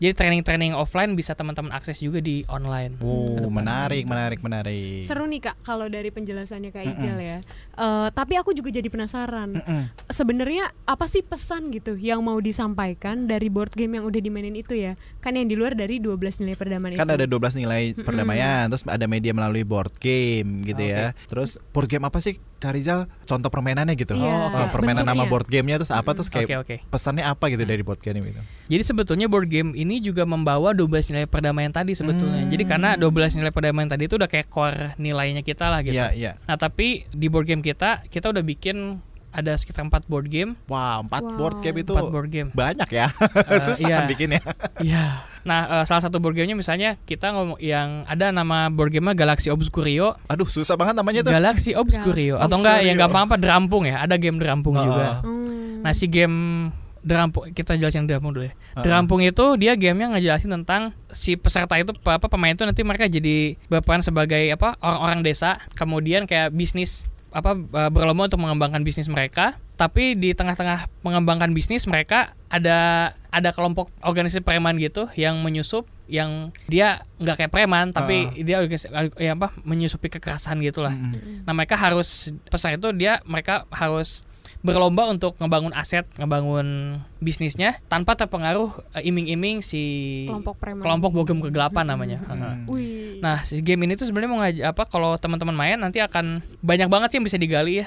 jadi 0.00 0.16
training-training 0.16 0.72
offline 0.72 1.12
bisa 1.12 1.32
teman-teman 1.32 1.70
akses 1.70 2.00
juga 2.00 2.18
di 2.18 2.40
online. 2.48 2.96
Oh, 2.98 3.36
Ke 3.36 3.44
depannya. 3.44 3.52
menarik, 3.52 4.04
menarik, 4.04 4.40
menarik. 4.40 5.04
Seru 5.04 5.24
nih 5.24 5.40
kak 5.42 5.60
kalau 5.60 5.86
dari 5.86 6.08
penjelasannya 6.08 6.70
kak 6.70 6.82
Mm-mm. 6.82 6.96
Ijal 6.96 7.18
ya. 7.20 7.38
Eh, 7.76 8.08
tapi 8.10 8.34
aku 8.34 8.50
juga 8.50 8.72
jadi 8.72 8.88
penasaran. 8.88 9.54
Mm-mm. 9.54 9.82
Sebenarnya 10.08 10.72
apa 10.84 11.04
sih 11.04 11.20
pesan 11.20 11.68
gitu 11.68 11.94
yang 11.94 12.20
mau 12.20 12.40
disampaikan 12.40 13.24
dari 13.24 13.46
board 13.46 13.72
game 13.72 13.94
yang 13.94 14.04
udah 14.04 14.18
dimainin 14.18 14.56
itu 14.56 14.72
ya? 14.72 14.96
Kan 15.20 15.36
yang 15.36 15.46
di 15.46 15.54
luar 15.54 15.76
dari 15.76 16.00
12 16.00 16.16
nilai 16.40 16.56
perdamaian 16.56 16.96
Kan 16.96 17.06
itu. 17.06 17.16
ada 17.20 17.26
12 17.26 17.60
nilai 17.60 17.82
perdamaian, 17.94 18.64
terus 18.66 18.82
ada 18.84 19.04
media 19.04 19.30
melalui 19.30 19.62
board 19.62 19.92
game 19.96 20.64
gitu 20.64 20.80
ya. 20.80 21.12
Terus 21.28 21.60
board 21.70 21.86
game 21.86 22.02
apa 22.02 22.18
sih 22.18 22.40
Kak 22.60 22.76
Rizal? 22.76 23.08
Contoh 23.24 23.48
permainannya 23.48 23.96
gitu. 23.96 24.12
Iya, 24.12 24.52
Oh, 24.52 24.68
permainan 24.68 25.08
nama 25.08 25.24
board 25.24 25.48
gamenya 25.48 25.80
terus 25.80 25.90
apa 25.90 26.12
terus 26.12 26.28
kayak 26.28 26.46
Oke 26.46 26.56
oke. 26.60 26.76
pesannya 26.92 27.24
apa 27.24 27.48
gitu 27.48 27.64
dari 27.64 27.80
board 27.80 27.98
game 28.04 28.20
itu? 28.20 28.42
Jadi 28.68 28.82
sebetulnya 28.84 29.26
board 29.26 29.48
game 29.48 29.72
ini 29.72 29.98
juga 30.04 30.28
membawa 30.28 30.76
12 30.76 31.10
nilai 31.16 31.24
perdamaian 31.24 31.72
tadi 31.72 31.96
sebetulnya. 31.96 32.44
Hmm. 32.44 32.52
Jadi 32.52 32.64
karena 32.68 32.90
12 33.00 33.40
nilai 33.40 33.50
perdamaian 33.50 33.88
tadi 33.88 34.04
itu 34.06 34.20
udah 34.20 34.28
kayak 34.28 34.52
core 34.52 34.92
nilainya 35.00 35.40
kita 35.40 35.72
lah 35.72 35.80
gitu. 35.80 35.96
Iya, 35.96 36.12
iya. 36.12 36.32
Nah 36.44 36.60
tapi 36.60 37.08
di 37.08 37.26
board 37.32 37.48
game 37.48 37.64
kita 37.64 38.04
kita 38.06 38.28
udah 38.28 38.44
bikin 38.44 39.00
ada 39.30 39.52
sekitar 39.54 39.82
4 39.82 40.06
board 40.06 40.26
game. 40.26 40.58
Wow, 40.66 41.06
empat 41.06 41.22
Wow. 41.22 41.36
board 41.38 41.56
game 41.62 41.76
itu 41.80 41.94
4 41.94 42.10
board 42.10 42.28
game. 42.28 42.48
banyak 42.50 42.88
ya. 42.90 43.10
Susah 43.66 43.86
iya. 43.86 43.96
kan 44.02 44.04
bikinnya. 44.06 44.42
Iya. 44.80 45.28
Nah, 45.40 45.80
eh, 45.80 45.84
salah 45.84 46.04
satu 46.04 46.20
board 46.20 46.36
gamenya 46.36 46.52
misalnya 46.52 47.00
kita 47.04 47.32
ngomong 47.32 47.56
yang 47.60 48.04
ada 48.04 48.28
nama 48.28 48.68
board 48.68 48.92
gamenya 48.92 49.16
Galaxy 49.16 49.48
Obscurio. 49.48 50.16
Aduh, 50.28 50.44
susah 50.44 50.76
banget 50.76 50.96
namanya 50.96 51.20
tuh. 51.24 51.32
Galaxy 51.32 51.72
Obscurio 51.72 52.36
Galaxy 52.36 52.44
atau 52.44 52.56
enggak 52.60 52.78
yang 52.84 52.96
gampang 52.96 53.22
apa 53.24 53.36
Derampung 53.40 53.84
ya? 53.88 54.04
Ada 54.04 54.20
game 54.20 54.36
Derampung 54.36 54.76
Oh, 54.76 54.84
juga. 54.84 55.24
Hmm. 55.24 55.80
Nah, 55.80 55.92
si 55.92 56.04
game 56.08 56.68
Derampung 57.00 57.48
kita 57.56 57.80
jelasin 57.80 58.04
Derampung 58.04 58.36
dulu 58.36 58.44
ya. 58.44 58.52
Uh-uh. 58.52 58.84
Derampung 58.84 59.20
itu 59.24 59.56
dia 59.56 59.72
gamenya 59.72 60.12
ngejelasin 60.12 60.52
tentang 60.52 60.92
si 61.08 61.32
peserta 61.40 61.72
itu 61.80 61.96
apa 62.04 62.28
pemain 62.28 62.52
itu 62.52 62.60
nanti 62.68 62.84
mereka 62.84 63.08
jadi 63.08 63.56
berperan 63.72 64.04
sebagai 64.04 64.52
apa 64.52 64.76
orang-orang 64.78 65.24
desa, 65.24 65.56
kemudian 65.72 66.28
kayak 66.28 66.52
bisnis 66.52 67.08
apa 67.30 67.54
eh, 67.56 67.90
berlomba 67.90 68.26
untuk 68.26 68.42
mengembangkan 68.42 68.82
bisnis 68.82 69.10
mereka. 69.10 69.58
Tapi 69.80 70.12
di 70.12 70.36
tengah-tengah 70.36 70.92
mengembangkan 71.00 71.56
bisnis 71.56 71.88
mereka 71.88 72.36
ada 72.52 73.10
ada 73.32 73.48
kelompok 73.54 73.88
organisasi 74.04 74.44
preman 74.44 74.76
gitu 74.76 75.08
yang 75.16 75.40
menyusup 75.40 75.88
yang 76.10 76.50
dia 76.66 77.06
nggak 77.22 77.38
kayak 77.38 77.52
preman 77.54 77.94
tapi 77.94 78.26
Uh-uh. 78.28 78.44
dia 78.44 78.56
organisasi 78.58 78.90
ya 79.16 79.38
apa 79.38 79.54
menyusupi 79.62 80.10
kekerasan 80.12 80.60
gitulah. 80.60 80.92
Mm-mm. 80.92 81.46
Nah 81.46 81.54
mereka 81.54 81.78
harus 81.78 82.34
pesan 82.50 82.76
itu 82.76 82.90
dia 82.92 83.22
mereka 83.24 83.64
harus 83.72 84.26
berlomba 84.60 85.08
untuk 85.08 85.40
ngebangun 85.40 85.72
aset, 85.72 86.04
ngebangun 86.20 87.00
bisnisnya 87.16 87.80
tanpa 87.88 88.12
terpengaruh 88.16 88.68
eh, 88.92 89.08
iming-iming 89.08 89.64
si 89.64 89.82
kelompok 90.28 90.60
preman. 90.60 90.84
kelompok 90.84 91.10
bogem 91.16 91.38
kegelapan 91.40 91.84
namanya. 91.88 92.20
Hmm. 92.28 92.68
Wih. 92.68 93.20
Nah 93.24 93.40
si 93.40 93.64
game 93.64 93.88
ini 93.88 93.96
tuh 93.96 94.04
sebenarnya 94.04 94.30
mau 94.30 94.40
ngaj- 94.40 94.64
apa 94.64 94.84
kalau 94.84 95.16
teman-teman 95.16 95.56
main 95.56 95.80
nanti 95.80 96.00
akan 96.00 96.44
banyak 96.60 96.88
banget 96.92 97.08
sih 97.12 97.16
yang 97.20 97.26
bisa 97.26 97.40
digali 97.40 97.80
ya. 97.80 97.86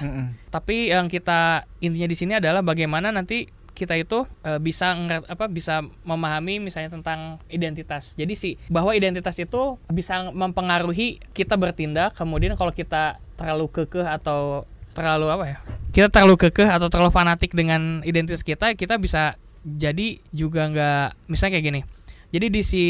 Tapi 0.50 0.89
yang 0.89 1.06
kita 1.10 1.70
intinya 1.77 2.10
di 2.10 2.18
sini 2.18 2.34
adalah 2.38 2.65
bagaimana 2.65 3.13
nanti 3.13 3.46
kita 3.74 3.98
itu 3.98 4.30
eh, 4.46 4.62
bisa 4.62 4.94
nger- 4.94 5.25
apa 5.25 5.50
bisa 5.50 5.82
memahami 6.06 6.62
misalnya 6.62 6.94
tentang 6.94 7.42
identitas. 7.50 8.13
Jadi 8.13 8.34
sih 8.34 8.53
bahwa 8.70 8.94
identitas 8.94 9.38
itu 9.38 9.82
bisa 9.89 10.30
mempengaruhi 10.30 11.18
kita 11.34 11.58
bertindak. 11.58 12.13
Kemudian 12.13 12.53
kalau 12.53 12.70
kita 12.70 13.18
terlalu 13.34 13.70
kekeh 13.70 14.06
atau 14.06 14.70
terlalu 14.94 15.25
apa 15.34 15.46
ya? 15.50 15.58
Kita 15.93 16.09
terlalu 16.09 16.35
kekeh 16.39 16.65
atau 16.65 16.89
terlalu 16.89 17.09
fanatik 17.09 17.53
dengan 17.53 18.01
identitas 18.01 18.41
kita, 18.41 18.73
kita 18.73 18.97
bisa 18.97 19.38
jadi 19.63 20.20
juga 20.29 20.65
nggak 20.65 21.29
misalnya 21.29 21.53
kayak 21.53 21.65
gini. 21.65 21.81
Jadi 22.29 22.46
di 22.50 22.61
si 22.61 22.83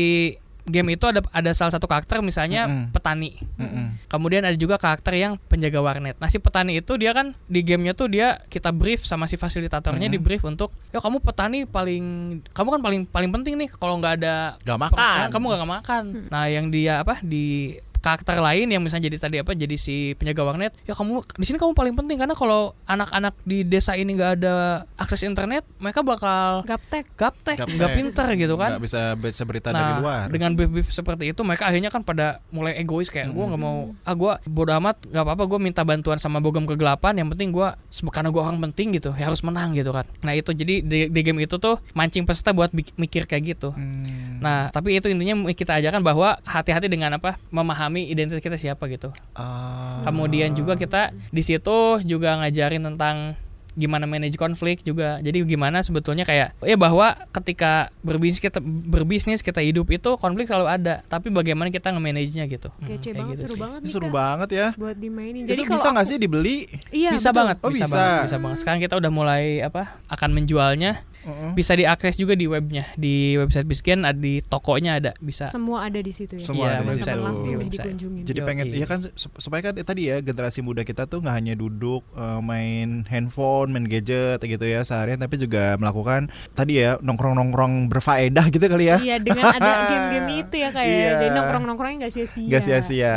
game 0.64 0.96
itu 0.96 1.04
ada 1.04 1.20
ada 1.30 1.52
salah 1.52 1.70
satu 1.70 1.84
karakter 1.84 2.24
misalnya 2.24 2.64
Mm-mm. 2.64 2.86
petani. 2.90 3.36
Mm-mm. 3.60 4.08
Kemudian 4.08 4.42
ada 4.42 4.56
juga 4.56 4.80
karakter 4.80 5.12
yang 5.14 5.36
penjaga 5.44 5.84
warnet. 5.84 6.16
Nah 6.16 6.32
si 6.32 6.40
petani 6.40 6.80
itu 6.80 6.96
dia 6.96 7.12
kan 7.12 7.36
di 7.46 7.60
gamenya 7.60 7.92
tuh 7.92 8.08
dia 8.08 8.40
kita 8.48 8.72
brief 8.72 9.04
sama 9.04 9.28
si 9.28 9.36
fasilitatornya 9.36 10.08
Mhm. 10.08 10.16
di 10.16 10.20
brief 10.24 10.40
untuk 10.42 10.72
ya 10.90 11.04
kamu 11.04 11.20
petani 11.20 11.68
paling 11.68 12.06
kamu 12.48 12.68
kan 12.72 12.82
paling 12.82 13.02
paling 13.06 13.32
penting 13.34 13.60
nih 13.60 13.70
kalau 13.70 14.00
nggak 14.00 14.24
ada 14.24 14.56
Gak 14.64 14.80
makan. 14.80 15.28
kamu 15.28 15.46
gak 15.52 15.68
makan. 15.70 16.04
Nah 16.32 16.48
yang 16.48 16.72
dia 16.72 17.04
apa 17.04 17.20
di 17.20 17.76
karakter 18.04 18.36
lain 18.38 18.68
yang 18.68 18.84
misalnya 18.84 19.08
jadi 19.08 19.18
tadi 19.18 19.38
apa 19.40 19.56
jadi 19.56 19.74
si 19.74 19.96
penjaga 20.14 20.44
warnet 20.44 20.76
ya 20.84 20.92
kamu 20.92 21.24
di 21.34 21.46
sini 21.46 21.56
kamu 21.56 21.72
paling 21.72 21.96
penting 21.96 22.20
karena 22.20 22.36
kalau 22.36 22.76
anak-anak 22.84 23.32
di 23.42 23.64
desa 23.64 23.96
ini 23.96 24.12
nggak 24.12 24.32
ada 24.38 24.56
akses 24.96 25.24
internet 25.24 25.64
mereka 25.78 26.04
bakal 26.04 26.62
Gaptek. 26.64 27.08
gaptek 27.16 27.58
nggak 27.64 27.90
pinter 27.94 28.28
gitu 28.36 28.54
kan 28.54 28.76
Nggak 28.76 28.84
bisa 28.84 29.02
bisa 29.16 29.44
berita 29.44 29.70
dari 29.70 29.82
Nah, 29.86 30.00
luar. 30.00 30.26
dengan 30.28 30.52
brief-brief 30.52 30.90
seperti 30.90 31.32
itu 31.32 31.40
mereka 31.42 31.64
akhirnya 31.66 31.88
kan 31.88 32.04
pada 32.04 32.44
mulai 32.50 32.76
egois 32.76 33.08
kayak 33.08 33.30
gue 33.30 33.46
nggak 33.46 33.62
mau 33.62 33.96
ah 33.98 34.14
gue 34.14 34.34
bodo 34.46 34.76
amat 34.76 35.00
nggak 35.06 35.24
apa-apa 35.24 35.44
gue 35.46 35.60
minta 35.62 35.82
bantuan 35.82 36.18
sama 36.18 36.38
bogem 36.38 36.66
kegelapan 36.66 37.16
yang 37.16 37.30
penting 37.30 37.50
gue 37.50 37.68
karena 38.10 38.28
gue 38.28 38.42
orang 38.42 38.60
penting 38.62 38.92
gitu 38.92 39.14
ya 39.14 39.26
harus 39.26 39.40
menang 39.42 39.72
gitu 39.72 39.90
kan 39.90 40.04
nah 40.20 40.34
itu 40.34 40.52
jadi 40.52 40.82
di, 40.82 41.00
di 41.08 41.22
game 41.22 41.40
itu 41.40 41.56
tuh 41.56 41.80
mancing 41.94 42.26
peserta 42.26 42.52
buat 42.52 42.68
mikir 42.74 43.24
kayak 43.24 43.44
gitu 43.50 43.72
Hmm. 43.74 44.40
nah 44.40 44.68
tapi 44.70 44.94
itu 44.94 45.08
intinya 45.08 45.34
kita 45.50 45.78
ajarkan 45.78 46.02
bahwa 46.02 46.36
hati-hati 46.44 46.86
dengan 46.86 47.16
apa 47.16 47.40
memahami 47.48 47.93
identitas 48.04 48.40
kita 48.40 48.56
siapa 48.56 48.86
gitu 48.88 49.14
Ah. 49.34 50.02
kemudian 50.02 50.52
juga 50.52 50.74
kita 50.74 51.02
di 51.30 51.42
situ 51.42 51.78
juga 52.02 52.40
ngajarin 52.40 52.82
tentang 52.84 53.38
gimana 53.74 54.06
manage 54.06 54.38
konflik 54.38 54.86
juga. 54.86 55.18
Jadi 55.18 55.42
gimana 55.50 55.82
sebetulnya 55.82 56.22
kayak 56.22 56.54
ya 56.62 56.78
bahwa 56.78 57.18
ketika 57.34 57.90
berbisnis 58.06 58.38
kita 58.38 58.62
berbisnis 58.62 59.42
kita 59.42 59.66
hidup 59.66 59.90
itu 59.90 60.14
konflik 60.16 60.46
selalu 60.46 60.70
ada, 60.70 61.02
tapi 61.04 61.34
bagaimana 61.34 61.74
kita 61.74 61.90
nge-manage-nya 61.90 62.46
gitu. 62.46 62.70
Hmm, 62.70 62.86
Kece 62.86 63.10
kayak 63.10 63.18
banget, 63.18 63.34
gitu 63.34 63.42
seru 63.42 63.54
sih. 63.58 63.62
banget 63.66 63.80
nih 63.82 63.90
seru 63.90 64.06
Kak, 64.06 64.14
banget 64.14 64.50
ya. 64.54 64.68
buat 64.78 64.94
dimainin. 64.94 65.50
Jadi 65.50 65.58
itu 65.60 65.74
bisa 65.74 65.90
nggak 65.90 66.06
aku- 66.06 66.12
sih 66.14 66.18
dibeli? 66.22 66.58
Iya, 66.94 67.18
bisa 67.18 67.34
betul. 67.34 67.38
banget, 67.42 67.58
Oh, 67.58 67.70
bisa, 67.74 67.82
bisa. 67.84 67.98
banget, 67.98 68.22
bisa 68.22 68.38
banget. 68.38 68.58
Sekarang 68.62 68.80
kita 68.80 68.94
udah 68.94 69.10
mulai 69.12 69.44
apa? 69.60 69.84
akan 70.06 70.30
menjualnya, 70.32 70.92
Heeh. 71.24 71.52
bisa 71.54 71.74
diakses 71.74 72.16
juga 72.16 72.34
di 72.34 72.46
webnya, 72.46 72.84
di 72.94 73.36
website 73.36 73.64
Bisgen, 73.64 74.04
ada 74.04 74.16
di 74.16 74.40
tokonya 74.40 74.98
ada, 74.98 75.12
bisa. 75.18 75.48
Semua 75.48 75.84
ada 75.84 75.98
di 75.98 76.10
situ 76.10 76.36
ya. 76.36 76.44
Semua 76.44 76.66
Iya, 76.66 76.70
ada 76.70 76.80
di 76.80 76.88
website 76.90 77.08
situ. 77.10 77.24
langsung 77.24 77.48
deh 77.50 77.60
Website. 77.60 77.74
dikunjungin. 77.80 78.24
Jadi 78.24 78.40
pengen 78.42 78.66
ya 78.70 78.86
kan 78.86 79.00
sup- 79.10 79.38
supaya 79.38 79.62
kan 79.62 79.74
eh, 79.74 79.84
tadi 79.84 80.02
ya 80.06 80.20
generasi 80.20 80.60
muda 80.60 80.82
kita 80.82 81.06
tuh 81.06 81.20
nggak 81.20 81.32
hanya 81.34 81.54
duduk 81.54 82.04
eh, 82.12 82.40
main 82.40 82.90
handphone, 83.06 83.70
main 83.70 83.86
gadget 83.86 84.12
gitu 84.40 84.64
ya 84.64 84.82
seharian 84.82 85.16
tapi 85.16 85.38
juga 85.38 85.76
melakukan 85.76 86.28
tadi 86.52 86.78
ya 86.78 87.00
nongkrong-nongkrong 87.00 87.88
berfaedah 87.88 88.46
gitu 88.50 88.66
kali 88.66 88.86
ya. 88.86 88.98
Iya 88.98 89.18
dengan 89.18 89.46
ada 89.50 89.72
game-game 89.90 90.30
itu 90.42 90.56
ya 90.58 90.70
kayak 90.70 90.90
Iya. 90.90 91.08
jadi 91.10 91.26
nongkrong-nongkrongnya 91.32 91.98
nggak 92.02 92.14
sia-sia. 92.14 92.48
Gak 92.50 92.62
sia-sia. 92.62 93.16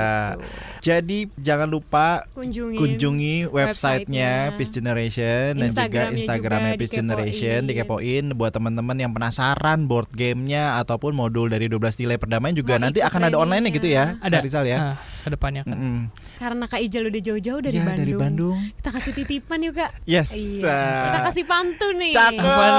Jadi 0.80 1.18
jangan 1.36 1.66
lupa 1.66 2.24
Kunjungin. 2.30 2.76
kunjungi 2.76 3.36
websitenya. 3.48 4.54
Peace 4.54 4.70
Generation 4.70 5.56
dan 5.56 5.68
juga 5.68 6.02
Instagramnya 6.08 6.72
Peace 6.76 6.94
Generation 6.94 7.60
dikepoin. 7.64 7.95
Dikepoin 7.98 8.36
buat 8.36 8.52
teman-teman 8.52 8.96
yang 8.96 9.12
penasaran 9.12 9.88
board 9.88 10.12
gamenya 10.12 10.76
ataupun 10.78 11.16
modul 11.16 11.48
dari 11.48 11.66
12 11.66 11.80
nilai 12.04 12.16
perdamaian 12.16 12.52
juga 12.52 12.76
Mau 12.76 12.84
nanti 12.84 13.00
ikut 13.00 13.08
akan 13.08 13.22
ada 13.24 13.36
online 13.36 13.72
gitu 13.72 13.88
ya, 13.88 14.20
Ada. 14.20 14.40
Rizal 14.40 14.64
ya. 14.64 14.78
Nah, 14.78 14.96
ke 15.24 15.28
depannya 15.32 15.62
kan. 15.64 15.74
Mm-mm. 15.74 15.96
Karena 16.38 16.64
Kak 16.68 16.80
Ijal 16.80 17.04
udah 17.08 17.22
jauh-jauh 17.22 17.60
dari 17.60 17.76
Ya, 17.76 17.84
Bandung. 17.84 17.98
dari 17.98 18.12
Bandung. 18.14 18.56
Kita 18.76 18.90
kasih 18.92 19.12
titipan 19.12 19.58
yuk 19.64 19.74
Kak. 19.74 19.90
Yes. 20.04 20.30
Iya. 20.32 20.80
Kita 21.08 21.18
kasih 21.26 21.44
pantun 21.48 21.94
nih. 21.98 22.12
Cakep. 22.14 22.72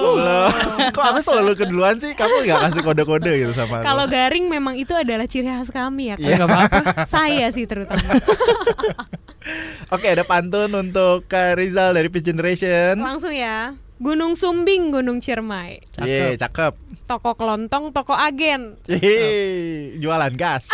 Belum. 0.00 0.50
Kok 0.90 1.04
aku 1.04 1.20
selalu 1.20 1.52
keduluan 1.54 1.96
sih? 2.00 2.12
Kamu 2.16 2.34
nggak 2.42 2.60
kasih 2.70 2.80
kode-kode 2.82 3.32
gitu 3.36 3.52
sama 3.54 3.80
aku. 3.80 3.84
Kalau 3.86 4.04
garing 4.08 4.48
memang 4.48 4.74
itu 4.74 4.92
adalah 4.96 5.28
ciri 5.28 5.46
khas 5.46 5.70
kami 5.70 6.10
ya 6.10 6.16
Kak. 6.16 6.24
Ya 6.24 6.34
nggak 6.36 6.48
apa-apa. 6.48 6.80
Saya 7.06 7.46
sih 7.52 7.68
terutama. 7.68 8.02
Oke, 9.94 10.06
ada 10.06 10.22
pantun 10.22 10.70
untuk 10.70 11.26
Kak 11.26 11.56
Rizal 11.56 11.96
dari 11.96 12.06
Peace 12.08 12.22
Generation. 12.22 12.98
Langsung 13.00 13.32
ya. 13.32 13.74
Gunung 14.00 14.32
Sumbing, 14.32 14.96
Gunung 14.96 15.20
Ciremai. 15.20 15.84
Ye, 16.00 16.32
cakep. 16.40 16.72
Toko 17.04 17.36
kelontong, 17.36 17.92
toko 17.92 18.16
agen. 18.16 18.80
Yeay, 18.88 20.00
jualan 20.00 20.32
gas. 20.40 20.72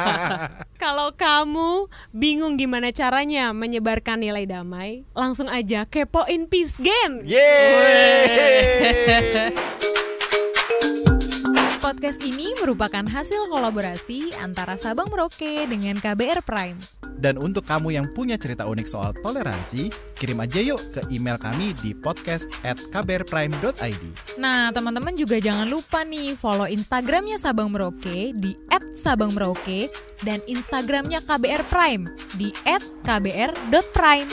Kalau 0.82 1.14
kamu 1.14 1.86
bingung 2.10 2.58
gimana 2.58 2.90
caranya 2.90 3.54
menyebarkan 3.54 4.18
nilai 4.18 4.50
damai, 4.50 5.06
langsung 5.14 5.46
aja 5.46 5.86
kepoin 5.86 6.50
Peace 6.50 6.74
Gen. 6.82 7.22
Yeay. 7.22 8.74
Podcast 11.78 12.18
ini 12.26 12.50
merupakan 12.58 13.06
hasil 13.06 13.46
kolaborasi 13.46 14.34
antara 14.42 14.74
Sabang 14.74 15.06
Merauke 15.06 15.70
dengan 15.70 16.02
KBR 16.02 16.42
Prime. 16.42 16.99
Dan 17.20 17.36
untuk 17.36 17.68
kamu 17.68 17.92
yang 17.94 18.06
punya 18.16 18.40
cerita 18.40 18.64
unik 18.64 18.88
soal 18.88 19.12
toleransi, 19.20 19.92
kirim 20.16 20.40
aja 20.40 20.60
yuk 20.64 20.80
ke 20.96 21.04
email 21.12 21.36
kami 21.36 21.76
di 21.84 21.92
podcast 21.92 22.48
at 22.64 22.80
kbrprime.id. 22.88 24.04
Nah, 24.40 24.72
teman-teman 24.72 25.12
juga 25.14 25.36
jangan 25.36 25.68
lupa 25.68 26.00
nih 26.00 26.32
follow 26.34 26.64
Instagramnya 26.64 27.36
Sabang 27.36 27.68
Merauke 27.68 28.32
di 28.32 28.56
@sabangmerauke 28.96 29.92
dan 30.24 30.40
Instagramnya 30.48 31.20
KBR 31.20 31.68
Prime 31.68 32.08
di 32.40 32.48
@kbr.prime. 33.04 34.32